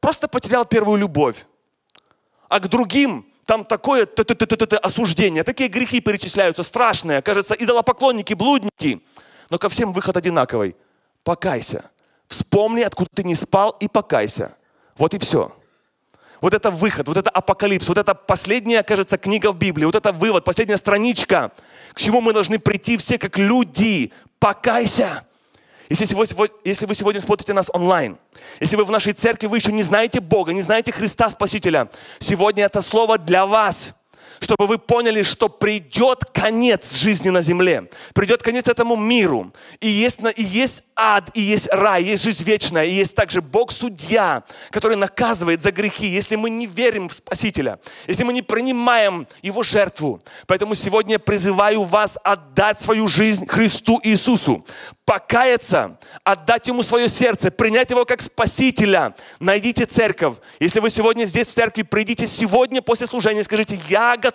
[0.00, 1.46] Просто потерял первую любовь.
[2.48, 4.06] А к другим там такое
[4.82, 9.02] осуждение, такие грехи перечисляются, страшные, кажется, идолопоклонники, блудники.
[9.48, 10.76] Но ко всем выход одинаковый.
[11.24, 11.90] Покайся.
[12.28, 14.56] Вспомни, откуда ты не спал, и покайся.
[14.96, 15.52] Вот и все.
[16.40, 20.12] Вот это выход, вот это апокалипс, вот это последняя, кажется, книга в Библии, вот это
[20.12, 21.52] вывод, последняя страничка,
[21.92, 24.12] к чему мы должны прийти все как люди.
[24.38, 25.24] Покайся.
[25.90, 26.04] Если
[26.64, 28.16] если вы сегодня смотрите нас онлайн,
[28.60, 32.64] если вы в нашей церкви, вы еще не знаете Бога, не знаете Христа Спасителя, сегодня
[32.64, 33.94] это слово для вас–
[34.40, 39.52] чтобы вы поняли, что придет конец жизни на земле, придет конец этому миру.
[39.80, 44.42] И есть, и есть ад, и есть рай, есть жизнь вечная, и есть также Бог-судья,
[44.70, 49.62] который наказывает за грехи, если мы не верим в Спасителя, если мы не принимаем Его
[49.62, 50.22] жертву.
[50.46, 54.64] Поэтому сегодня я призываю вас отдать свою жизнь Христу Иисусу,
[55.04, 59.14] покаяться, отдать Ему свое сердце, принять Его как Спасителя.
[59.38, 60.36] Найдите церковь.
[60.60, 64.29] Если вы сегодня здесь в церкви, придите сегодня после служения и скажите, я готов,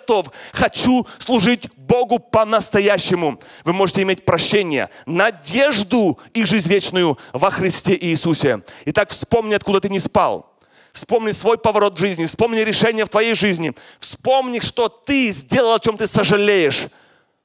[0.52, 3.40] хочу служить Богу по-настоящему.
[3.64, 8.62] Вы можете иметь прощение, надежду и жизнь вечную во Христе Иисусе.
[8.86, 10.56] Итак, вспомни, откуда ты не спал.
[10.92, 13.74] Вспомни свой поворот в жизни, вспомни решение в твоей жизни.
[13.98, 16.88] Вспомни, что ты сделал, о чем ты сожалеешь.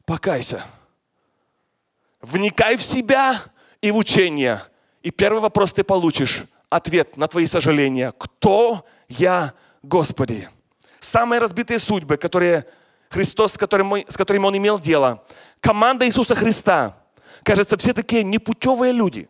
[0.05, 0.63] Покайся.
[2.21, 3.41] Вникай в себя
[3.81, 4.61] и в учение.
[5.03, 6.45] И первый вопрос ты получишь.
[6.69, 8.13] Ответ на твои сожаления.
[8.17, 10.47] Кто я, Господи?
[11.01, 12.67] Самые разбитые судьбы, которые
[13.09, 15.23] Христос, с которыми, с которыми Он имел дело.
[15.59, 16.95] Команда Иисуса Христа.
[17.41, 19.27] Кажется, все такие непутевые люди.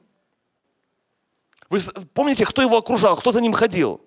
[1.70, 1.80] Вы
[2.14, 4.02] помните, кто его окружал, кто за ним ходил?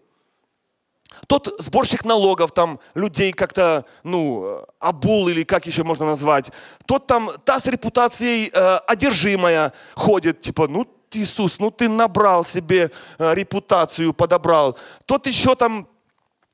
[1.26, 6.50] Тот сборщик налогов, там людей как-то, ну, обул или как еще можно назвать.
[6.84, 12.90] Тот там, та с репутацией э, одержимая ходит, типа, ну, Иисус, ну ты набрал себе
[13.18, 14.76] э, репутацию, подобрал.
[15.06, 15.88] Тот еще там,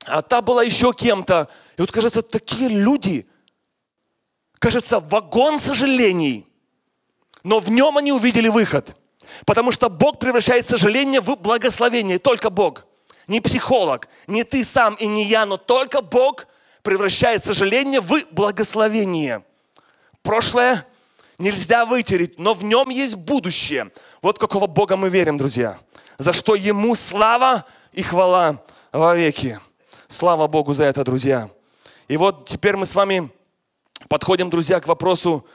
[0.05, 1.49] а та была еще кем-то.
[1.77, 3.27] И вот, кажется, такие люди,
[4.59, 6.47] кажется, вагон сожалений.
[7.43, 8.95] Но в нем они увидели выход.
[9.45, 12.19] Потому что Бог превращает сожаление в благословение.
[12.19, 12.85] Только Бог
[13.27, 16.47] не психолог, не ты сам и не я, но только Бог
[16.83, 19.43] превращает сожаление в благословение.
[20.21, 20.85] Прошлое
[21.37, 23.91] нельзя вытереть, но в нем есть будущее.
[24.21, 25.79] Вот какого Бога мы верим, друзья.
[26.17, 29.59] За что Ему слава и хвала во веки.
[30.11, 31.49] Слава Богу за это, друзья.
[32.09, 33.31] И вот теперь мы с вами
[34.09, 35.45] подходим, друзья, к вопросу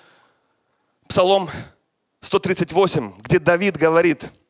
[1.06, 1.50] Псалом
[2.20, 4.32] 138, где Давид говорит–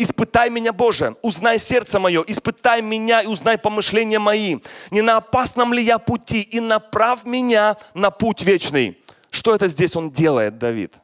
[0.00, 4.58] Испытай меня, Боже, узнай сердце мое, испытай меня и узнай помышления мои.
[4.92, 8.96] Не на опасном ли я пути и направь меня на путь вечный.
[9.32, 10.94] Что это здесь он делает, Давид?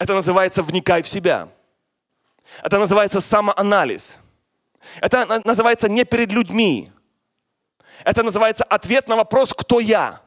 [0.00, 1.48] Это называется «вникай в себя».
[2.60, 4.18] Это называется самоанализ.
[5.00, 6.90] Это называется не перед людьми.
[8.04, 10.20] Это называется ответ на вопрос «Кто я?».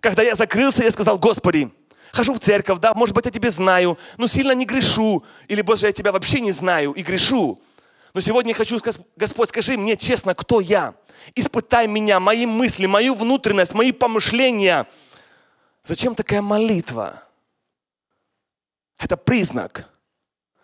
[0.00, 1.70] Когда я закрылся, я сказал, Господи,
[2.12, 5.86] хожу в церковь, да, может быть, я тебя знаю, но сильно не грешу, или, Боже,
[5.86, 7.60] я тебя вообще не знаю и грешу.
[8.14, 8.80] Но сегодня я хочу,
[9.16, 10.94] Господь, скажи мне честно, кто я?
[11.34, 14.86] Испытай меня, мои мысли, мою внутренность, мои помышления.
[15.84, 17.22] Зачем такая молитва?
[18.98, 19.88] Это признак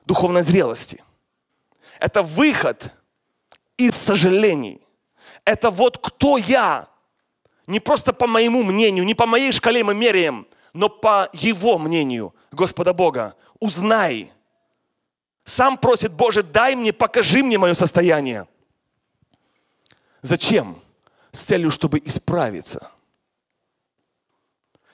[0.06, 1.02] духовной зрелости.
[2.00, 2.92] Это выход
[3.76, 4.80] из сожалений.
[5.44, 6.88] Это вот кто я.
[7.66, 12.34] Не просто по моему мнению, не по моей шкале мы меряем, но по его мнению
[12.52, 14.32] Господа Бога, узнай.
[15.44, 18.46] Сам просит, Боже, дай мне, покажи мне мое состояние.
[20.22, 20.82] Зачем?
[21.32, 22.90] С целью, чтобы исправиться.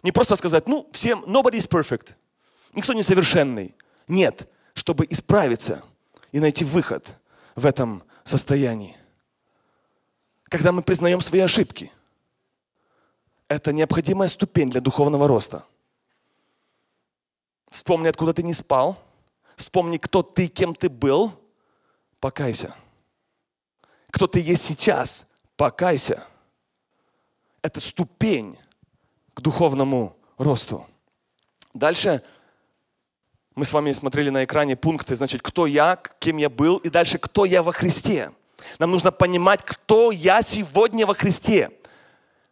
[0.02, 2.14] Не просто сказать, ну, всем, nobody is perfect.
[2.74, 3.74] Никто не совершенный.
[4.08, 5.82] Нет, чтобы исправиться
[6.32, 7.14] и найти выход
[7.54, 8.96] в этом состоянии.
[10.44, 11.92] Когда мы признаем свои ошибки,
[13.48, 15.64] это необходимая ступень для духовного роста–
[17.72, 18.98] Вспомни, откуда ты не спал.
[19.56, 21.32] Вспомни, кто ты, кем ты был.
[22.20, 22.74] Покайся.
[24.10, 25.26] кто ты есть сейчас,
[25.56, 26.22] покайся.
[27.62, 28.58] Это ступень
[29.32, 30.86] к духовному росту.
[31.72, 32.22] Дальше
[33.54, 37.18] мы с вами смотрели на экране пункты, значит, кто я, кем я был, и дальше,
[37.18, 38.30] кто я во Христе.
[38.78, 41.70] Нам нужно понимать, кто я сегодня во Христе.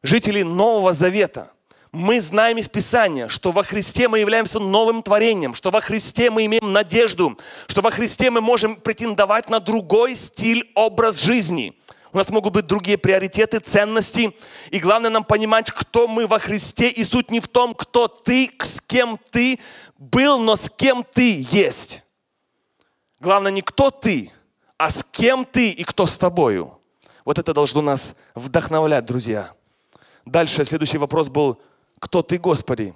[0.03, 1.53] Жители Нового Завета.
[1.93, 6.47] Мы знаем из Писания, что во Христе мы являемся новым творением, что во Христе мы
[6.47, 7.37] имеем надежду,
[7.67, 11.80] что во Христе мы можем претендовать на другой стиль, образ жизни.
[12.13, 14.37] У нас могут быть другие приоритеты, ценности.
[14.71, 16.89] И главное нам понимать, кто мы во Христе.
[16.89, 19.61] И суть не в том, кто ты, с кем ты
[19.99, 22.03] был, но с кем ты есть.
[23.21, 24.33] Главное не кто ты,
[24.77, 26.79] а с кем ты и кто с тобою.
[27.25, 29.53] Вот это должно нас вдохновлять, друзья.
[30.25, 31.61] Дальше следующий вопрос был,
[31.99, 32.95] кто ты, Господи?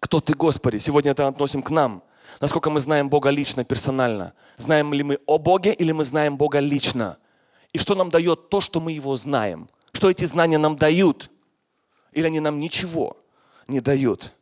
[0.00, 0.78] Кто ты, Господи?
[0.78, 2.02] Сегодня это относим к нам.
[2.40, 4.34] Насколько мы знаем Бога лично, персонально.
[4.56, 7.18] Знаем ли мы о Боге или мы знаем Бога лично?
[7.72, 9.68] И что нам дает то, что мы Его знаем?
[9.92, 11.30] Что эти знания нам дают?
[12.12, 13.16] Или они нам ничего
[13.66, 14.34] не дают?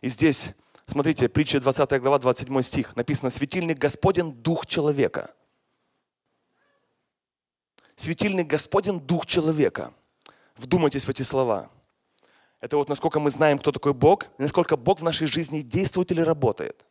[0.00, 0.50] И здесь,
[0.86, 2.96] смотрите, притча 20 глава, 27 стих.
[2.96, 5.34] Написано, светильник Господен– дух человека.
[7.96, 9.92] Светильник Господен– дух человека.
[10.56, 11.70] Вдумайтесь в эти слова.
[12.60, 16.12] Это вот насколько мы знаем, кто такой Бог, и насколько Бог в нашей жизни действует
[16.12, 16.84] или работает.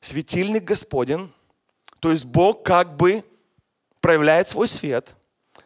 [0.00, 1.32] Светильник Господен,
[2.00, 3.24] то есть Бог как бы
[4.00, 5.14] проявляет свой свет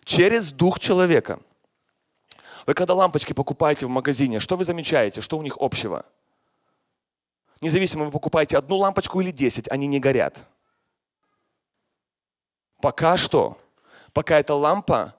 [0.04, 1.40] через дух человека.
[2.66, 6.04] Вы когда лампочки покупаете в магазине, что вы замечаете, что у них общего?
[7.60, 10.44] Независимо, вы покупаете одну лампочку или десять, они не горят.
[12.80, 13.58] Пока что,
[14.12, 15.14] пока эта лампа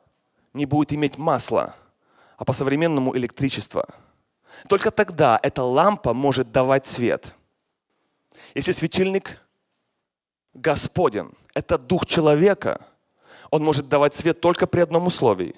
[0.53, 1.75] не будет иметь масла,
[2.37, 3.87] а по-современному электричество.
[4.67, 7.35] Только тогда эта лампа может давать свет.
[8.53, 9.41] Если светильник
[10.53, 12.85] Господен, это дух человека,
[13.53, 15.53] он может давать свет только при одном условии,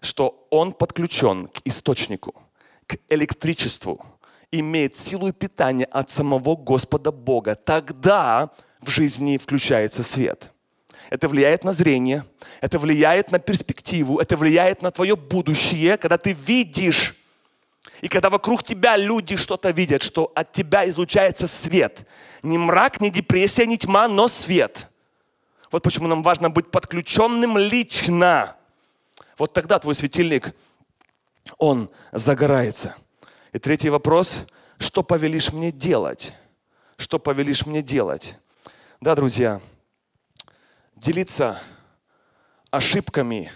[0.00, 2.34] что он подключен к источнику,
[2.88, 4.04] к электричеству,
[4.50, 7.54] имеет силу и питание от самого Господа Бога.
[7.54, 8.50] Тогда
[8.80, 10.52] в жизни включается свет–
[11.10, 12.24] это влияет на зрение,
[12.60, 17.14] это влияет на перспективу, это влияет на твое будущее, когда ты видишь,
[18.00, 22.04] и когда вокруг тебя люди что-то видят, что от тебя излучается свет.
[22.42, 24.90] Не мрак, не депрессия, не тьма, но свет.
[25.70, 28.56] Вот почему нам важно быть подключенным лично.
[29.38, 30.54] Вот тогда твой светильник,
[31.58, 32.94] он загорается.
[33.52, 34.46] И третий вопрос,
[34.78, 36.34] что повелишь мне делать?
[36.96, 38.38] Что повелишь мне делать?
[39.00, 39.60] Да, друзья,
[40.94, 41.60] делиться
[42.70, 43.50] ошибками.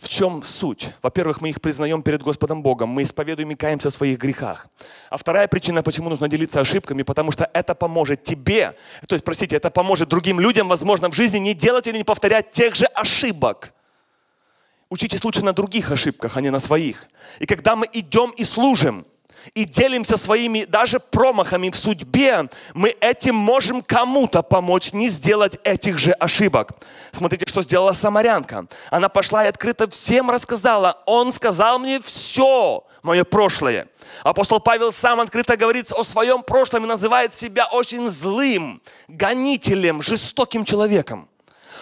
[0.00, 0.94] В чем суть?
[1.02, 4.66] Во-первых, мы их признаем перед Господом Богом, мы исповедуем и каемся в своих грехах.
[5.10, 8.74] А вторая причина, почему нужно делиться ошибками, потому что это поможет тебе,
[9.06, 12.50] то есть, простите, это поможет другим людям, возможно, в жизни не делать или не повторять
[12.50, 13.74] тех же ошибок.
[14.88, 17.06] Учитесь лучше на других ошибках, а не на своих.
[17.38, 19.04] И когда мы идем и служим,
[19.54, 25.98] и делимся своими даже промахами в судьбе, мы этим можем кому-то помочь не сделать этих
[25.98, 26.72] же ошибок.
[27.12, 28.66] Смотрите, что сделала самарянка.
[28.90, 31.02] Она пошла и открыто всем рассказала.
[31.06, 33.88] Он сказал мне все мое прошлое.
[34.22, 40.64] Апостол Павел сам открыто говорит о своем прошлом и называет себя очень злым, гонителем, жестоким
[40.64, 41.29] человеком.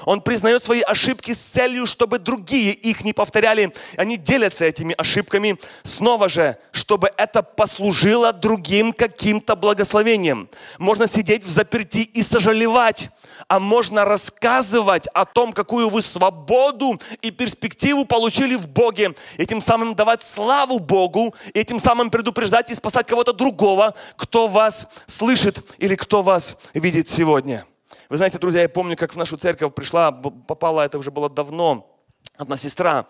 [0.05, 3.73] Он признает свои ошибки с целью, чтобы другие их не повторяли.
[3.97, 5.59] Они делятся этими ошибками.
[5.83, 10.49] Снова же, чтобы это послужило другим каким-то благословением.
[10.79, 13.11] Можно сидеть в заперти и сожалевать
[13.47, 19.61] а можно рассказывать о том, какую вы свободу и перспективу получили в Боге, и тем
[19.61, 25.65] самым давать славу Богу, и тем самым предупреждать и спасать кого-то другого, кто вас слышит
[25.79, 27.65] или кто вас видит сегодня.
[28.09, 31.95] Вы знаете, друзья, я помню, как в нашу церковь пришла, попала, это уже было давно,
[32.39, 33.07] одна сестра.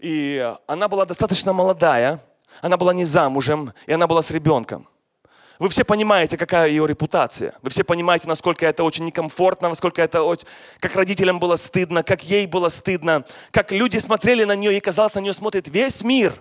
[0.00, 2.20] И она была достаточно молодая,
[2.60, 4.88] она была не замужем, и она была с ребенком.
[5.60, 7.54] Вы все понимаете, какая ее репутация.
[7.62, 10.36] Вы все понимаете, насколько это очень некомфортно, насколько это
[10.80, 15.14] как родителям было стыдно, как ей было стыдно, как люди смотрели на нее, и казалось,
[15.14, 16.32] на нее смотрит весь мир.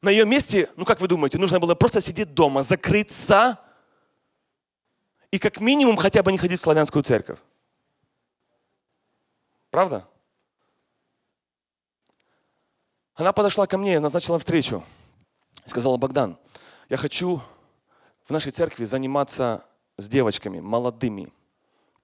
[0.00, 3.58] На ее месте, ну как вы думаете, нужно было просто сидеть дома, закрыться
[5.36, 7.38] и как минимум хотя бы не ходить в славянскую церковь.
[9.70, 10.08] Правда?
[13.14, 14.82] Она подошла ко мне, назначила встречу.
[15.66, 16.38] Сказала, Богдан,
[16.88, 17.42] я хочу
[18.24, 19.66] в нашей церкви заниматься
[19.98, 21.30] с девочками, молодыми.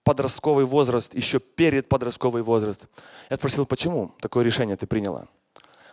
[0.04, 2.86] Подростковый возраст, еще перед подростковый возраст.
[3.30, 5.26] Я спросил, почему такое решение ты приняла?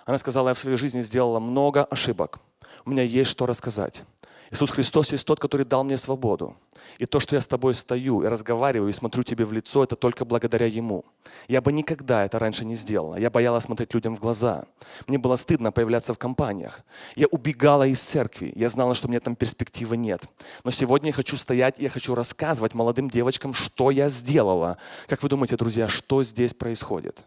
[0.03, 2.39] Она сказала, я в своей жизни сделала много ошибок.
[2.83, 4.03] У меня есть что рассказать.
[4.51, 6.57] Иисус Христос есть тот, который дал мне свободу.
[6.97, 9.95] И то, что я с тобой стою и разговариваю, и смотрю тебе в лицо, это
[9.95, 11.05] только благодаря Ему.
[11.47, 13.15] Я бы никогда это раньше не сделала.
[13.15, 14.65] Я боялась смотреть людям в глаза.
[15.05, 16.81] Мне было стыдно появляться в компаниях.
[17.15, 18.51] Я убегала из церкви.
[18.55, 20.23] Я знала, что мне там перспективы нет.
[20.63, 24.79] Но сегодня я хочу стоять и я хочу рассказывать молодым девочкам, что я сделала.
[25.07, 27.23] Как вы думаете, друзья, что здесь происходит?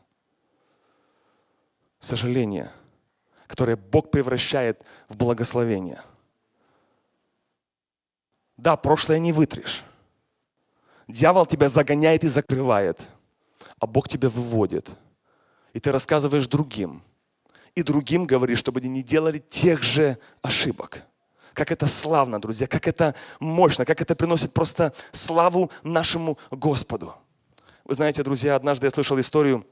[2.00, 2.72] Сожаление,
[3.46, 6.02] которое Бог превращает в благословение–
[8.56, 9.84] да, прошлое не вытрешь.
[11.08, 13.00] Дьявол тебя загоняет и закрывает,
[13.78, 14.90] а Бог тебя выводит.
[15.72, 17.02] И ты рассказываешь другим.
[17.74, 21.02] И другим говоришь, чтобы они не делали тех же ошибок.
[21.54, 27.14] Как это славно, друзья, как это мощно, как это приносит просто славу нашему Господу.
[27.84, 29.66] Вы знаете, друзья, однажды я слышал историю,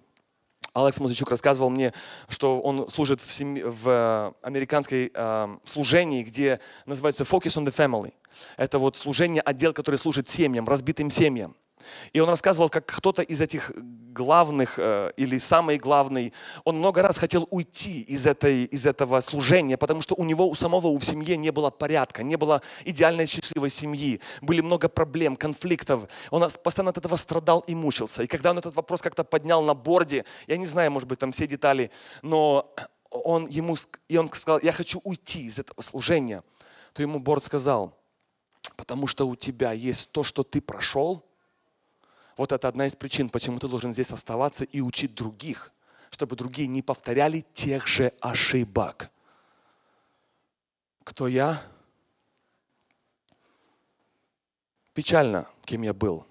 [0.73, 1.93] Алекс Музычук рассказывал мне,
[2.29, 3.63] что он служит в, семь...
[3.63, 8.13] в э, американской э, служении, где называется Focus on the Family.
[8.57, 11.57] Это вот служение, отдел, который служит семьям, разбитым семьям.
[12.13, 13.73] И он рассказывал, как кто-то из этих
[14.13, 16.33] главных э, или самый главный,
[16.65, 20.55] он много раз хотел уйти из, этой, из этого служения, потому что у него у
[20.55, 26.09] самого в семье не было порядка, не было идеальной счастливой семьи, были много проблем, конфликтов.
[26.31, 28.23] Он постоянно от этого страдал и мучился.
[28.23, 31.33] И когда он этот вопрос как-то поднял на борде, я не знаю, может быть, там
[31.33, 31.91] все детали,
[32.23, 32.75] но
[33.11, 33.77] он ему,
[34.09, 36.43] и он сказал, я хочу уйти из этого служения,
[36.93, 37.97] то ему борд сказал,
[38.77, 41.25] потому что у тебя есть то, что ты прошел–
[42.41, 45.73] вот это одна из причин, почему ты должен здесь оставаться и учить других,
[46.11, 49.11] чтобы другие не повторяли тех же ошибок.
[51.05, 51.63] Кто я?
[54.95, 56.25] Печально, кем я был.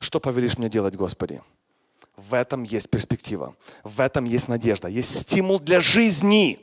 [0.00, 1.40] Что повелишь мне делать, Господи?
[2.14, 6.60] В этом есть перспектива, в этом есть надежда, есть стимул для жизни,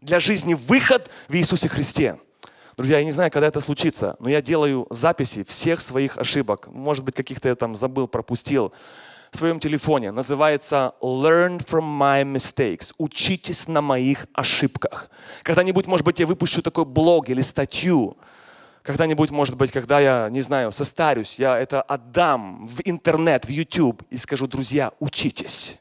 [0.00, 2.20] для жизни выход в Иисусе Христе.
[2.76, 6.68] Друзья, я не знаю, когда это случится, но я делаю записи всех своих ошибок.
[6.68, 8.72] Может быть, каких-то я там забыл, пропустил.
[9.30, 10.10] В своем телефоне.
[10.10, 12.94] Называется Learn from my mistakes.
[12.96, 15.10] Учитесь на моих ошибках.
[15.42, 18.16] Когда-нибудь, может быть, я выпущу такой блог или статью.
[18.82, 24.02] Когда-нибудь, может быть, когда я, не знаю, состарюсь, я это отдам в интернет, в YouTube
[24.08, 25.78] и скажу, друзья, учитесь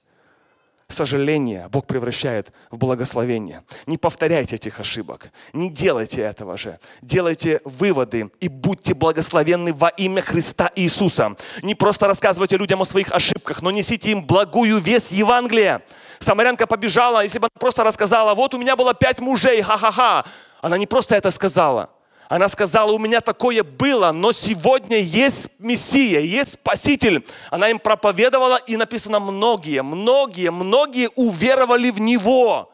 [0.91, 3.63] сожаление Бог превращает в благословение.
[3.85, 5.31] Не повторяйте этих ошибок.
[5.53, 6.79] Не делайте этого же.
[7.01, 11.35] Делайте выводы и будьте благословенны во имя Христа Иисуса.
[11.61, 15.81] Не просто рассказывайте людям о своих ошибках, но несите им благую весть Евангелия.
[16.19, 20.25] Самарянка побежала, если бы она просто рассказала, вот у меня было пять мужей, ха-ха-ха.
[20.61, 21.89] Она не просто это сказала–
[22.31, 27.27] она сказала, у меня такое было, но сегодня есть Мессия, есть Спаситель.
[27.49, 32.71] Она им проповедовала, и написано, многие, многие, многие уверовали в Него.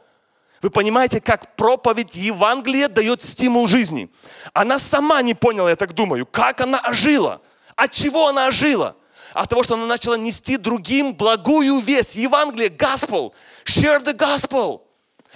[0.61, 4.11] Вы понимаете, как проповедь Евангелия дает стимул жизни.
[4.53, 7.41] Она сама не поняла, я так думаю, как она ожила.
[7.75, 8.95] От чего она ожила?
[9.33, 12.15] От того, что она начала нести другим благую весть.
[12.15, 13.33] Евангелие, gospel.
[13.65, 14.81] Share the gospel.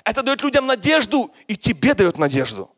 [0.03, 2.69] Это дает людям надежду, и тебе дает надежду.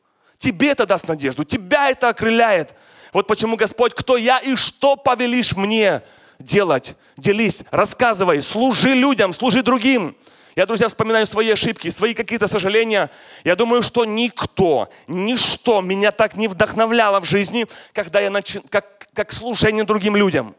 [0.44, 2.76] Тебе это даст надежду, тебя это окрыляет.
[3.14, 6.02] Вот почему, Господь, кто я и что повелишь мне
[6.38, 6.98] делать?
[7.16, 10.18] Делись, рассказывай, служи людям, служи другим.
[10.58, 13.10] Я, друзья, вспоминаю свои ошибки, свои какие-то сожаления.
[13.46, 18.60] Я думаю, что никто, ничто меня так не вдохновляло в жизни, когда я начи...
[18.70, 20.58] как, как служение другим людям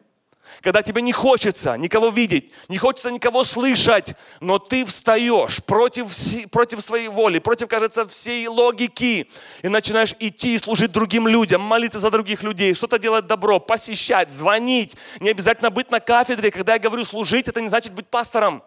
[0.64, 6.06] когда тебе не хочется никого видеть, не хочется никого слышать, но ты встаешь против,
[6.50, 9.28] против своей воли, против, кажется, всей логики,
[9.60, 14.30] и начинаешь идти и служить другим людям, молиться за других людей, что-то делать добро, посещать,
[14.30, 14.96] звонить.
[15.20, 16.50] Не обязательно быть на кафедре.
[16.50, 18.62] Когда я говорю служить, это не значит быть пастором.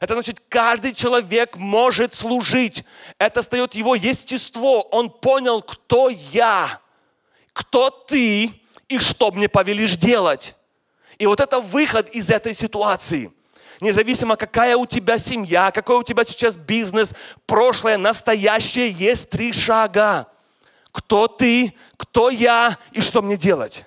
[0.00, 2.82] Это значит, каждый человек может служить.
[3.18, 4.80] Это стает его естество.
[4.90, 6.80] Он понял, кто я,
[7.52, 8.50] кто ты
[8.88, 10.56] и что мне повелишь делать.
[11.18, 13.32] И вот это выход из этой ситуации.
[13.80, 17.12] Независимо, какая у тебя семья, какой у тебя сейчас бизнес,
[17.46, 20.28] прошлое, настоящее, есть три шага.
[20.92, 23.84] Кто ты, кто я и что мне делать.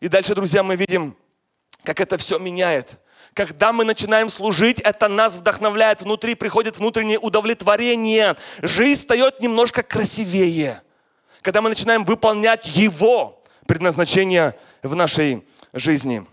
[0.00, 1.16] И дальше, друзья, мы видим,
[1.82, 3.00] как это все меняет.
[3.34, 8.36] Когда мы начинаем служить, это нас вдохновляет, внутри приходит внутреннее удовлетворение.
[8.62, 10.82] Жизнь стает немножко красивее.
[11.42, 15.44] Когда мы начинаем выполнять Его предназначение в нашей
[15.74, 16.26] жизни.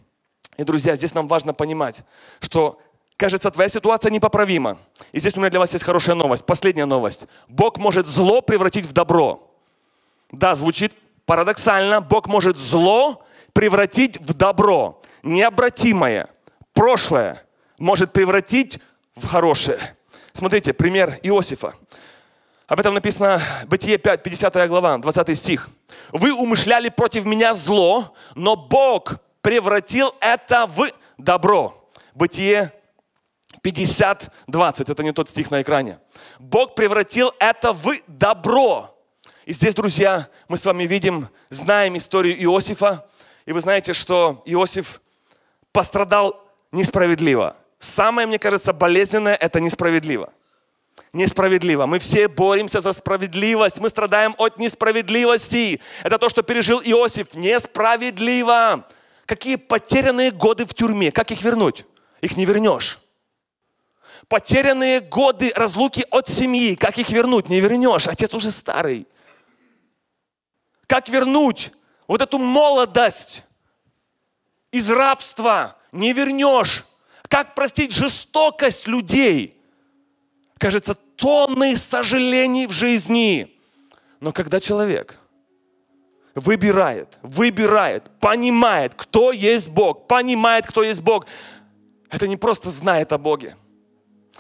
[0.58, 2.04] И, друзья, здесь нам важно понимать,
[2.40, 2.80] что,
[3.18, 4.78] кажется, твоя ситуация непоправима.
[5.12, 7.26] И здесь у меня для вас есть хорошая новость, последняя новость.
[7.48, 9.52] Бог может зло превратить в добро.
[10.32, 10.94] Да, звучит
[11.26, 12.02] парадоксально.
[12.02, 13.24] Бог может зло
[13.54, 15.02] превратить в добро.
[15.24, 16.30] Необратимое,
[16.74, 17.44] прошлое
[17.78, 18.80] может превратить
[19.16, 19.80] в хорошее.
[20.34, 21.76] Смотрите, пример Иосифа.
[22.68, 25.70] Об этом написано Бытие 5, 50 глава, 20 стих.
[26.12, 30.88] «Вы умышляли против меня зло, но Бог превратил это в
[31.18, 31.78] добро».
[32.14, 32.74] Бытие
[33.62, 34.90] 50, 20.
[34.90, 36.00] Это не тот стих на экране.
[36.40, 38.96] Бог превратил это в добро.
[39.46, 43.06] И здесь, друзья, мы с вами видим, знаем историю Иосифа.
[43.46, 45.02] И вы знаете, что Иосиф
[45.72, 47.56] пострадал несправедливо.
[47.78, 50.32] Самое, мне кажется, болезненное– это несправедливо
[51.14, 51.86] несправедливо.
[51.86, 53.80] Мы все боремся за справедливость.
[53.80, 55.82] Мы страдаем от несправедливости.
[56.04, 57.34] Это то, что пережил Иосиф.
[57.34, 58.86] Несправедливо.
[59.32, 61.10] Какие потерянные годы в тюрьме.
[61.10, 61.86] Как их вернуть?
[62.20, 63.00] Их не вернешь.
[64.28, 66.76] Потерянные годы разлуки от семьи.
[66.76, 67.48] Как их вернуть?
[67.48, 68.10] Не вернешь.
[68.10, 69.08] Отец уже старый.
[70.86, 71.72] Как вернуть
[72.10, 73.46] вот эту молодость
[74.70, 75.78] из рабства?
[75.94, 76.86] Не вернешь.
[77.30, 79.58] Как простить жестокость людей?
[80.58, 83.58] кажется, тонны сожалений в жизни.
[84.20, 85.21] Но когда человек
[86.36, 91.26] выбирает, выбирает, понимает, кто есть Бог, понимает, кто есть Бог,
[92.10, 93.56] это не просто знает о Боге,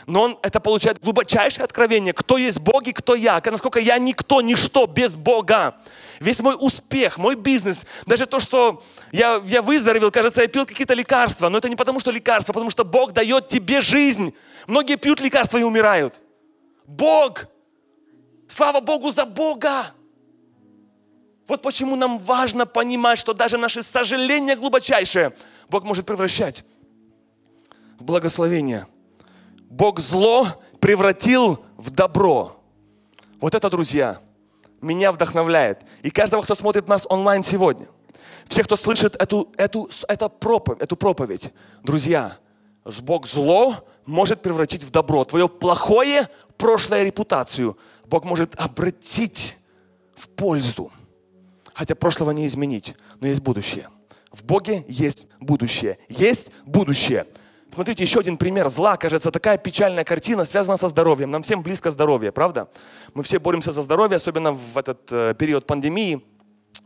[0.08, 4.42] но он это получает глубочайшее откровение, кто есть Бог и кто я, насколько я никто,
[4.42, 5.76] ничто без Бога.
[6.20, 10.94] Весь мой успех, мой бизнес, даже то, что я, я выздоровел, кажется, я пил какие-то
[10.94, 14.34] лекарства, но это не потому, что лекарства, а потому что Бог дает тебе жизнь.
[14.68, 16.22] Многие пьют лекарства и умирают.
[16.86, 17.46] Бог!
[18.48, 19.94] Слава Богу за Бога!
[21.52, 25.34] Вот почему нам важно понимать, что даже наши сожаления глубочайшие
[25.68, 26.64] Бог может превращать
[28.00, 28.88] в благословение.
[29.70, 30.48] Бог зло
[30.80, 32.56] превратил в добро.
[33.42, 34.22] Вот это, друзья,
[34.80, 35.82] меня вдохновляет.
[36.04, 37.88] И каждого, кто смотрит нас онлайн сегодня,
[38.48, 41.52] всех, кто слышит эту, эту, эту, проповедь, эту проповедь,
[41.84, 42.38] друзья,
[43.02, 43.76] Бог зло
[44.06, 45.26] может превратить в добро.
[45.26, 49.58] Твое плохое прошлое репутацию Бог может обратить
[50.16, 50.94] в пользу.
[51.74, 53.90] Хотя прошлого не изменить, но есть будущее.
[54.32, 55.98] В Боге есть будущее.
[56.10, 57.26] Есть будущее.
[57.74, 58.98] Смотрите, еще один пример зла.
[58.98, 61.30] Кажется, такая печальная картина связана со здоровьем.
[61.30, 62.70] Нам всем близко здоровье, правда?
[63.14, 66.22] Мы все боремся за здоровье, особенно в этот э, период пандемии.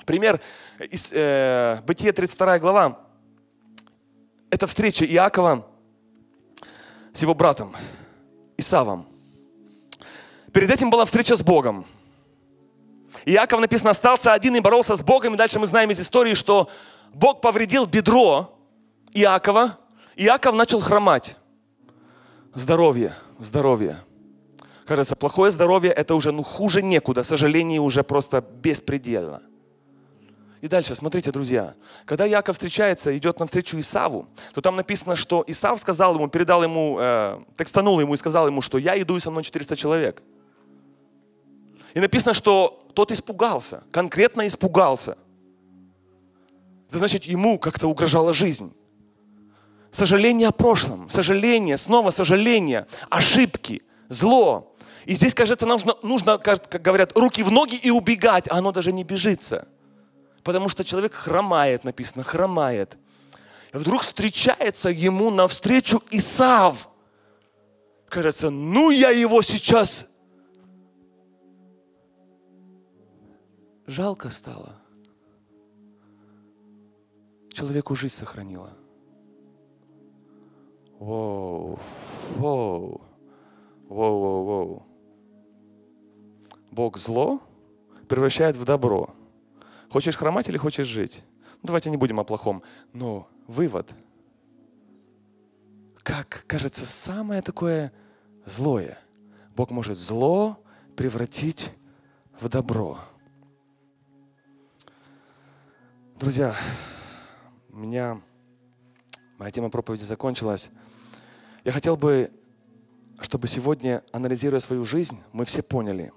[0.05, 0.39] Пример
[0.91, 2.99] из э, Бытие 32 глава.
[4.51, 5.65] Это встреча Иакова
[7.13, 7.75] с его братом
[8.57, 9.07] Исавом.
[10.53, 11.85] Перед этим была встреча с Богом.
[13.25, 15.33] Иаков, написано, остался один и боролся с Богом.
[15.33, 16.69] И дальше мы знаем из истории, что
[17.13, 18.57] Бог повредил бедро
[19.13, 19.77] Иакова.
[20.15, 21.37] Иаков начал хромать.
[22.53, 23.99] Здоровье, здоровье.
[24.85, 27.23] Кажется, плохое здоровье это уже ну, хуже некуда.
[27.23, 29.41] Сожаление уже просто беспредельно.
[30.61, 35.79] И дальше, смотрите, друзья, когда Яков встречается, идет навстречу Исаву, то там написано, что Исав
[35.79, 39.29] сказал ему, передал ему, э, текстанул ему и сказал ему, что я иду и со
[39.29, 40.23] мной 400 человек.
[41.93, 45.17] И написано, что тот испугался, конкретно испугался.
[46.87, 48.73] Это значит, ему как-то угрожала жизнь.
[49.91, 54.75] Сожаление о прошлом, сожаление, снова сожаление, ошибки, зло.
[55.05, 58.71] И здесь, кажется, нам нужно, нужно, как говорят, руки в ноги и убегать, а оно
[58.71, 59.67] даже не бежится.
[60.43, 62.97] Потому что человек хромает, написано, хромает.
[63.73, 66.89] И вдруг встречается ему навстречу Исав.
[68.09, 70.07] Кажется, ну я его сейчас
[73.87, 74.75] жалко стало.
[77.49, 78.73] Человеку жизнь сохранила.
[80.99, 81.79] Воу,
[82.35, 83.01] воу,
[83.87, 84.85] воу, воу, воу.
[86.71, 87.41] Бог зло
[88.07, 89.13] превращает в добро.
[89.89, 91.23] Хочешь хромать или хочешь жить?
[91.61, 92.63] Ну, давайте не будем о плохом.
[92.91, 93.89] Но вывод.
[96.03, 97.93] Как кажется самое такое
[98.45, 98.97] злое.
[99.55, 100.57] Бог может зло
[100.95, 101.71] превратить
[102.39, 102.99] в добро.
[106.25, 106.55] Друзья,
[107.69, 108.19] у меня
[109.37, 110.71] моя тема проповеди закончилась.
[111.63, 112.31] Я хотел бы,
[113.21, 116.11] чтобы сегодня, анализируя свою жизнь, мы все поняли,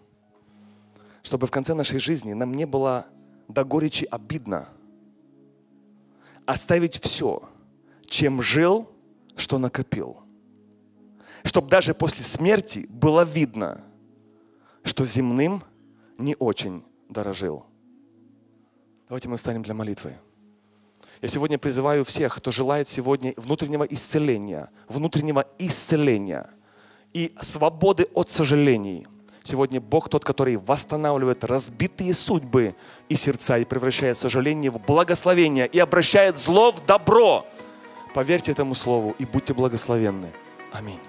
[1.23, 3.07] чтобы в конце нашей жизни нам не было
[3.49, 4.71] до горечи обидно
[6.47, 7.47] оставить все,
[8.07, 8.89] чем жил,
[9.37, 10.23] что накопил.
[11.45, 13.85] Чтобы даже после смерти было видно,
[14.85, 15.63] что земным
[16.17, 17.68] не очень дорожил.
[19.09, 20.15] Давайте мы встанем для молитвы.
[21.23, 26.51] Я сегодня призываю всех, кто желает сегодня внутреннего исцеления, внутреннего исцеления
[27.15, 29.07] и свободы от сожалений.
[29.43, 32.75] Сегодня Бог тот, который восстанавливает разбитые судьбы
[33.09, 37.47] и сердца и превращает сожаление в благословение и обращает зло в добро.
[38.15, 40.29] Поверьте этому слову и будьте благословенны.
[40.71, 41.01] Аминь.